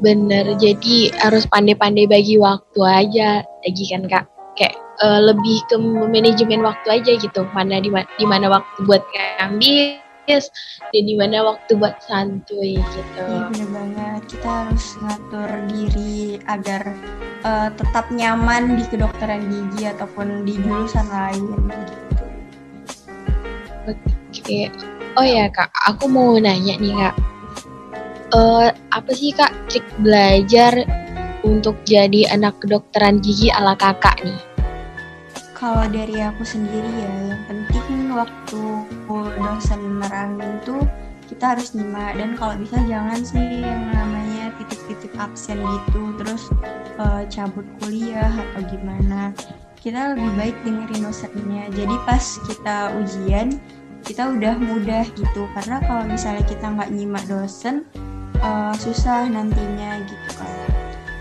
Bener 0.00 0.56
jadi 0.56 1.12
harus 1.20 1.44
pandai-pandai 1.50 2.08
bagi 2.08 2.40
waktu 2.40 2.80
aja. 2.80 3.44
Lagi 3.44 3.84
kan 3.92 4.08
kak 4.08 4.39
kayak 4.60 4.76
uh, 5.00 5.24
lebih 5.24 5.64
ke 5.72 5.80
manajemen 5.80 6.60
waktu 6.60 7.00
aja 7.00 7.12
gitu 7.16 7.48
mana 7.56 7.80
di, 7.80 7.88
mana 8.28 8.46
waktu 8.52 8.78
buat 8.84 9.00
ngambil 9.40 9.96
dan 10.30 11.02
di 11.10 11.14
mana 11.18 11.42
waktu 11.42 11.74
buat 11.74 11.98
santuy 12.06 12.78
gitu. 12.78 13.24
Iya 13.26 13.50
bener 13.50 13.68
banget. 13.74 14.20
Kita 14.30 14.50
harus 14.68 14.86
ngatur 15.02 15.50
diri 15.74 16.38
agar 16.46 16.82
uh, 17.42 17.68
tetap 17.74 18.06
nyaman 18.14 18.78
di 18.78 18.84
kedokteran 18.86 19.50
gigi 19.50 19.90
ataupun 19.90 20.46
di 20.46 20.54
jurusan 20.60 21.06
lain 21.10 21.42
gitu. 21.50 22.24
Oke. 23.90 24.60
Oh 25.18 25.26
ya 25.26 25.50
kak, 25.50 25.74
aku 25.90 26.06
mau 26.06 26.38
nanya 26.38 26.78
nih 26.78 26.94
kak. 26.94 27.16
Uh, 28.30 28.70
apa 28.94 29.10
sih 29.10 29.34
kak 29.34 29.50
trik 29.66 29.82
belajar 29.98 30.86
untuk 31.42 31.74
jadi 31.82 32.30
anak 32.30 32.62
kedokteran 32.62 33.18
gigi 33.18 33.50
ala 33.50 33.74
kakak 33.74 34.22
nih? 34.22 34.38
Kalau 35.60 35.84
dari 35.92 36.24
aku 36.24 36.40
sendiri 36.40 36.88
ya, 36.88 37.36
yang 37.36 37.44
penting 37.44 38.16
waktu 38.16 38.88
dosen 39.36 40.00
nerangin 40.00 40.56
tuh 40.64 40.80
kita 41.28 41.52
harus 41.52 41.76
nyimak. 41.76 42.16
Dan 42.16 42.32
kalau 42.40 42.56
bisa 42.56 42.80
jangan 42.88 43.20
sih 43.20 43.60
yang 43.60 43.92
namanya 43.92 44.56
titik-titik 44.56 45.12
absen 45.20 45.60
gitu 45.60 46.16
terus 46.16 46.48
uh, 46.96 47.28
cabut 47.28 47.68
kuliah 47.84 48.32
atau 48.32 48.64
gimana. 48.72 49.36
Kita 49.76 50.16
lebih 50.16 50.32
baik 50.40 50.56
dengerin 50.64 51.04
dosennya. 51.04 51.68
Jadi 51.76 51.96
pas 52.08 52.24
kita 52.48 52.96
ujian 52.96 53.60
kita 54.00 54.32
udah 54.32 54.56
mudah 54.56 55.04
gitu. 55.12 55.44
Karena 55.60 55.76
kalau 55.84 56.08
misalnya 56.08 56.44
kita 56.48 56.72
nggak 56.72 56.88
nyimak 56.88 57.24
dosen 57.28 57.84
uh, 58.40 58.72
susah 58.80 59.28
nantinya 59.28 60.08
gitu 60.08 60.40
kan 60.40 60.69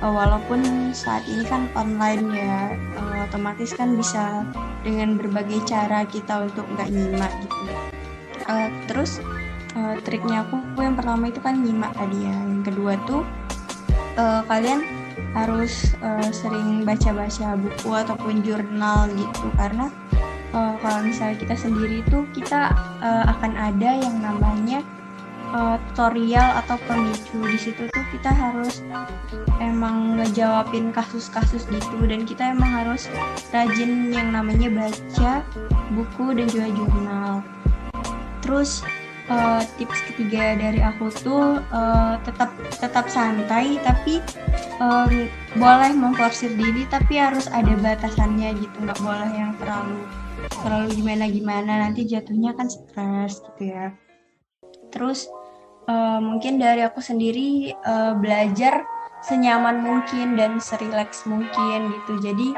uh, 0.03 0.12
walaupun 0.12 0.91
saat 0.95 1.23
ini 1.27 1.43
kan 1.47 1.67
online 1.75 2.25
ya 2.33 2.73
uh, 2.99 3.27
otomatis 3.27 3.71
kan 3.75 3.95
bisa 3.95 4.43
dengan 4.83 5.19
berbagai 5.19 5.63
cara 5.67 6.03
kita 6.07 6.47
untuk 6.47 6.65
nggak 6.75 6.89
nyimak 6.91 7.31
gitu. 7.43 7.63
Uh, 8.49 8.69
terus 8.89 9.21
triknya 10.03 10.43
aku 10.43 10.81
yang 10.81 10.97
pertama 10.97 11.31
itu 11.31 11.39
kan 11.39 11.62
nyimak 11.62 11.93
tadi 11.95 12.25
ya. 12.25 12.35
Yang 12.35 12.63
kedua 12.73 12.93
tuh 13.07 13.21
uh, 14.19 14.41
kalian 14.49 14.83
harus 15.38 15.93
sering 16.33 16.81
baca-baca 16.88 17.53
buku 17.53 17.89
ataupun 17.93 18.41
jurnal 18.41 19.05
gitu. 19.13 19.45
Karena 19.53 19.93
kalau 20.81 21.05
misalnya 21.05 21.38
kita 21.38 21.53
sendiri 21.53 22.01
itu 22.01 22.25
kita 22.33 22.73
akan 23.29 23.53
ada 23.53 23.99
yang 23.99 24.17
namanya 24.25 24.81
uh, 25.53 25.77
tutorial 25.91 26.62
atau 26.63 26.77
pemicu 26.85 27.39
di 27.45 27.57
situ 27.59 27.83
tuh 27.89 28.05
kita 28.13 28.31
harus 28.31 28.81
emang 29.62 30.19
ngejawabin 30.19 30.91
kasus-kasus 30.93 31.65
gitu. 31.69 31.97
Dan 32.05 32.23
kita 32.25 32.53
emang 32.53 32.69
harus 32.83 33.09
rajin 33.53 34.13
yang 34.13 34.33
namanya 34.33 34.69
baca 34.69 35.43
buku 35.93 36.25
dan 36.38 36.47
juga 36.49 36.67
jurnal. 36.73 37.33
Terus 38.45 38.81
uh, 39.29 39.62
tips 39.77 39.99
ketiga 40.13 40.57
dari 40.57 40.81
aku 40.81 41.13
tuh 41.21 41.62
uh, 41.69 42.17
tetap 42.25 42.49
tetap 42.81 43.05
santai 43.09 43.77
tapi 43.81 44.21
um, 44.81 45.29
boleh 45.57 45.91
memforsir 45.93 46.53
diri 46.57 46.85
tapi 46.89 47.17
harus 47.17 47.49
ada 47.49 47.73
batasannya 47.77 48.57
gitu. 48.57 48.75
Nggak 48.85 48.99
boleh 49.01 49.31
yang 49.33 49.53
terlalu 49.57 50.01
terlalu 50.63 50.88
gimana 51.03 51.25
gimana 51.27 51.71
nanti 51.88 52.07
jatuhnya 52.07 52.55
kan 52.55 52.67
stres 52.71 53.43
gitu 53.43 53.75
ya 53.75 53.91
terus 54.89 55.30
uh, 55.88 56.19
mungkin 56.21 56.62
dari 56.62 56.86
aku 56.86 57.02
sendiri 57.02 57.73
uh, 57.86 58.13
belajar 58.17 58.86
senyaman 59.25 59.84
mungkin 59.84 60.36
dan 60.39 60.62
serileks 60.62 61.28
mungkin 61.28 61.91
gitu. 61.91 62.13
Jadi 62.23 62.56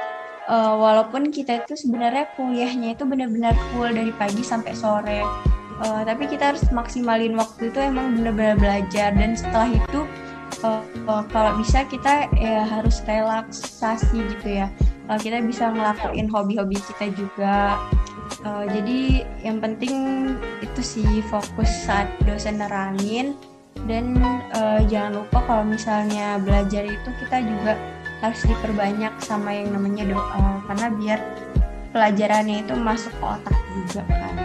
uh, 0.49 0.75
walaupun 0.77 1.29
kita 1.33 1.65
itu 1.65 1.73
sebenarnya 1.77 2.29
kuliahnya 2.37 2.93
itu 2.93 3.03
benar-benar 3.07 3.53
full 3.71 3.89
dari 3.89 4.13
pagi 4.15 4.41
sampai 4.45 4.73
sore 4.73 5.21
uh, 5.81 6.01
tapi 6.05 6.29
kita 6.29 6.53
harus 6.53 6.63
maksimalin 6.69 7.33
waktu 7.35 7.73
itu 7.73 7.79
emang 7.81 8.17
benar-benar 8.17 8.55
belajar. 8.57 9.09
Dan 9.17 9.33
setelah 9.33 9.69
itu 9.73 9.99
uh, 10.63 11.23
kalau 11.33 11.57
bisa 11.57 11.83
kita 11.89 12.29
ya 12.37 12.63
harus 12.65 13.01
relaksasi 13.09 14.21
gitu 14.37 14.47
ya. 14.61 14.67
Uh, 15.09 15.17
kita 15.17 15.41
bisa 15.41 15.73
ngelakuin 15.73 16.29
hobi-hobi 16.29 16.77
kita 16.77 17.11
juga 17.17 17.75
Uh, 18.41 18.65
jadi 18.65 19.21
yang 19.45 19.61
penting 19.61 19.93
itu 20.65 20.81
sih 20.81 21.05
fokus 21.29 21.69
saat 21.85 22.09
dosen 22.25 22.57
nerangin. 22.57 23.37
Dan 23.87 24.19
uh, 24.53 24.81
jangan 24.85 25.23
lupa 25.23 25.41
kalau 25.47 25.65
misalnya 25.65 26.37
belajar 26.37 26.85
itu 26.85 27.09
kita 27.23 27.41
juga 27.41 27.73
harus 28.21 28.41
diperbanyak 28.45 29.13
sama 29.23 29.49
yang 29.49 29.73
namanya 29.73 30.05
doa 30.05 30.61
karena 30.69 30.87
biar 30.93 31.19
pelajarannya 31.89 32.61
itu 32.61 32.73
masuk 32.77 33.09
ke 33.17 33.25
otak 33.25 33.57
juga 33.73 34.01
kan. 34.05 34.35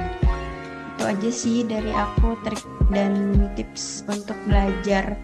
Itu 0.97 1.03
aja 1.05 1.31
sih 1.31 1.67
dari 1.69 1.93
aku 1.93 2.39
trik 2.47 2.65
dan 2.89 3.13
tips 3.59 4.07
untuk 4.09 4.37
belajar. 4.49 5.19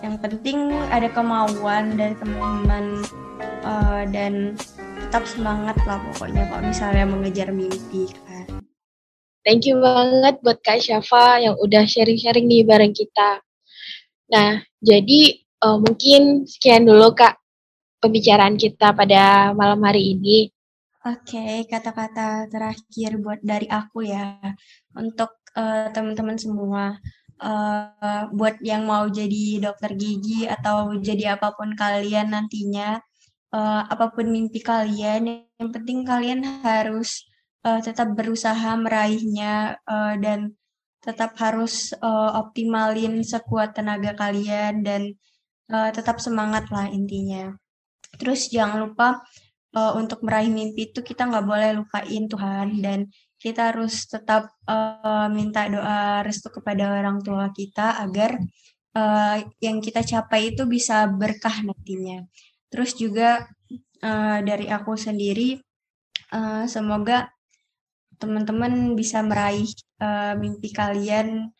Yang 0.00 0.16
penting 0.24 0.72
ada 0.88 1.12
kemauan 1.12 2.00
dari 2.00 2.16
teman-teman 2.16 3.04
uh, 3.66 4.08
dan 4.08 4.56
tetap 5.10 5.26
semangat 5.26 5.74
lah 5.90 5.98
pokoknya 6.14 6.46
kalau 6.46 6.70
misalnya 6.70 7.02
mengejar 7.02 7.50
mimpi 7.50 8.06
kan. 8.30 8.62
Thank 9.42 9.66
you 9.66 9.82
banget 9.82 10.38
buat 10.38 10.62
Kak 10.62 10.78
Syafa 10.78 11.42
yang 11.42 11.58
udah 11.58 11.82
sharing-sharing 11.82 12.46
nih 12.46 12.62
bareng 12.62 12.94
kita. 12.94 13.42
Nah, 14.30 14.62
jadi 14.78 15.34
uh, 15.66 15.82
mungkin 15.82 16.46
sekian 16.46 16.86
dulu 16.86 17.10
Kak 17.18 17.42
pembicaraan 17.98 18.54
kita 18.54 18.94
pada 18.94 19.50
malam 19.50 19.82
hari 19.82 20.14
ini. 20.14 20.46
Oke, 21.02 21.34
okay, 21.34 21.66
kata-kata 21.66 22.46
terakhir 22.46 23.18
buat 23.18 23.42
dari 23.42 23.66
aku 23.66 24.06
ya 24.06 24.38
untuk 24.94 25.42
uh, 25.58 25.90
teman-teman 25.90 26.38
semua. 26.38 26.94
Uh, 27.34 28.30
buat 28.30 28.62
yang 28.62 28.86
mau 28.86 29.10
jadi 29.10 29.58
dokter 29.58 29.90
gigi 29.98 30.46
atau 30.46 30.94
jadi 31.02 31.34
apa 31.34 31.50
pun 31.58 31.74
kalian 31.74 32.30
nantinya, 32.30 33.02
uh, 33.54 33.82
apa 33.86 34.10
pun 34.14 34.26
mimpi 34.30 34.62
kalian, 34.62 35.46
yang 35.58 35.70
penting 35.70 36.06
kalian 36.06 36.42
harus 36.62 37.26
uh, 37.66 37.78
tetap 37.82 38.14
berusaha 38.14 38.74
meraihnya 38.78 39.78
uh, 39.84 40.14
dan 40.18 40.54
tetap 41.00 41.32
harus 41.40 41.96
uh, 41.96 42.36
optimalin 42.36 43.24
sekuat 43.24 43.72
tenaga 43.72 44.12
kalian 44.12 44.84
dan 44.84 45.16
uh, 45.72 45.90
tetap 45.90 46.20
semangat 46.20 46.68
lah 46.68 46.92
intinya. 46.92 47.56
Terus 48.20 48.52
jangan 48.52 48.84
lupa 48.84 49.24
uh, 49.74 49.92
untuk 49.96 50.20
meraih 50.26 50.52
mimpi 50.52 50.92
itu 50.92 51.00
kita 51.00 51.24
nggak 51.24 51.46
boleh 51.46 51.70
lupain 51.80 52.24
Tuhan 52.28 52.68
dan 52.84 53.08
kita 53.40 53.72
harus 53.72 54.04
tetap 54.04 54.52
uh, 54.68 55.32
minta 55.32 55.64
doa 55.72 56.20
restu 56.20 56.52
kepada 56.52 57.00
orang 57.00 57.24
tua 57.24 57.48
kita 57.48 57.96
agar 58.04 58.36
uh, 58.92 59.40
yang 59.64 59.80
kita 59.80 60.04
capai 60.04 60.52
itu 60.52 60.68
bisa 60.68 61.08
berkah 61.08 61.64
nantinya. 61.64 62.20
Terus 62.70 62.94
juga 62.94 63.44
uh, 64.00 64.38
dari 64.40 64.70
aku 64.70 64.94
sendiri, 64.94 65.58
uh, 66.32 66.64
semoga 66.70 67.28
teman-teman 68.20 68.94
bisa 68.94 69.24
meraih 69.24 69.68
uh, 69.98 70.36
mimpi 70.36 70.70
kalian 70.70 71.50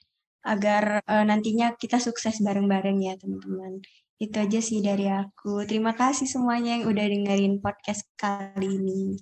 agar 0.44 1.04
uh, 1.04 1.24
nantinya 1.24 1.76
kita 1.76 2.00
sukses 2.00 2.40
bareng-bareng 2.40 2.98
ya 3.04 3.14
teman-teman. 3.20 3.82
Itu 4.20 4.36
aja 4.36 4.60
sih 4.60 4.84
dari 4.84 5.08
aku. 5.08 5.64
Terima 5.64 5.96
kasih 5.96 6.28
semuanya 6.28 6.76
yang 6.76 6.92
udah 6.92 7.04
dengerin 7.08 7.54
podcast 7.64 8.04
kali 8.20 8.68
ini. 8.68 9.16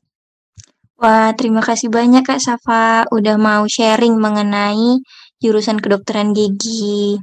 Wah, 0.99 1.31
terima 1.39 1.63
kasih 1.63 1.95
banyak 1.95 2.27
Kak 2.27 2.43
Safa 2.43 3.07
udah 3.15 3.39
mau 3.39 3.63
sharing 3.71 4.19
mengenai 4.19 4.99
jurusan 5.39 5.79
kedokteran 5.79 6.35
gigi. 6.35 7.23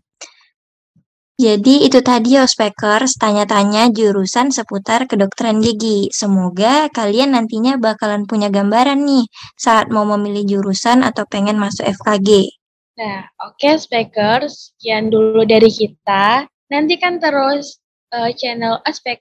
Jadi 1.35 1.83
itu 1.83 1.99
tadi 1.99 2.39
Ospekers 2.39 3.19
tanya-tanya 3.19 3.91
jurusan 3.91 4.55
seputar 4.55 5.03
kedokteran 5.03 5.59
gigi. 5.59 6.07
Semoga 6.15 6.87
kalian 6.87 7.35
nantinya 7.35 7.75
bakalan 7.75 8.23
punya 8.23 8.47
gambaran 8.47 9.03
nih 9.03 9.27
saat 9.59 9.91
mau 9.91 10.07
memilih 10.07 10.47
jurusan 10.47 11.03
atau 11.03 11.27
pengen 11.27 11.59
masuk 11.59 11.83
FKG. 11.83 12.55
Nah, 12.95 13.27
oke 13.43 13.59
okay, 13.59 13.75
Spekers, 13.75 14.71
sekian 14.71 15.11
dulu 15.11 15.43
dari 15.43 15.67
kita. 15.67 16.47
Nantikan 16.71 17.19
terus 17.19 17.83
uh, 18.15 18.31
channel 18.31 18.79
Ospek 18.87 19.19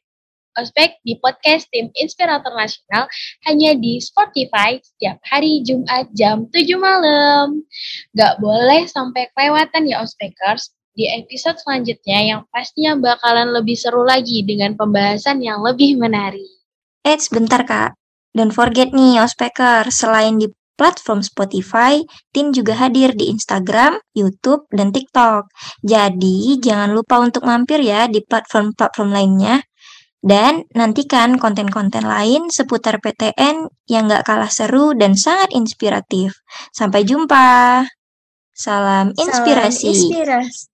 Ospek 0.55 1.03
di 1.03 1.18
podcast 1.18 1.66
tim 1.74 1.90
Inspirator 1.98 2.55
Nasional 2.55 3.11
hanya 3.50 3.74
di 3.74 3.98
Spotify 3.98 4.79
setiap 4.79 5.18
hari 5.27 5.66
Jumat 5.66 6.07
jam 6.14 6.46
7 6.46 6.79
malam. 6.79 7.66
Gak 8.14 8.38
boleh 8.38 8.87
sampai 8.87 9.27
kelewatan 9.35 9.90
ya 9.90 9.98
Ospekers 9.98 10.70
di 10.94 11.11
episode 11.11 11.59
selanjutnya 11.59 12.18
yang 12.22 12.40
pastinya 12.54 12.94
bakalan 12.94 13.50
lebih 13.50 13.74
seru 13.74 14.07
lagi 14.07 14.46
dengan 14.46 14.78
pembahasan 14.78 15.42
yang 15.42 15.61
lebih 15.61 15.98
menarik. 15.98 16.46
Eh, 17.02 17.18
sebentar 17.18 17.66
Kak. 17.66 17.98
Don't 18.35 18.54
forget 18.54 18.90
nih, 18.90 19.22
Ospeker, 19.22 19.90
selain 19.94 20.38
di 20.38 20.50
platform 20.74 21.22
Spotify, 21.22 22.02
Tin 22.35 22.50
juga 22.50 22.74
hadir 22.74 23.14
di 23.14 23.30
Instagram, 23.30 23.98
YouTube, 24.14 24.66
dan 24.74 24.90
TikTok. 24.90 25.46
Jadi, 25.83 26.59
jangan 26.59 26.90
lupa 26.90 27.22
untuk 27.22 27.46
mampir 27.46 27.78
ya 27.83 28.11
di 28.11 28.22
platform-platform 28.22 29.11
lainnya. 29.14 29.62
Dan 30.24 30.64
nantikan 30.72 31.37
konten-konten 31.37 32.09
lain 32.09 32.48
seputar 32.48 32.96
PTN 32.96 33.68
yang 33.92 34.09
gak 34.09 34.24
kalah 34.24 34.48
seru 34.48 34.96
dan 34.96 35.20
sangat 35.20 35.52
inspiratif. 35.52 36.33
Sampai 36.72 37.04
jumpa. 37.04 37.85
Salam 38.57 39.12
inspirasi. 39.20 39.92
Salam 39.92 40.00
inspirasi. 40.00 40.73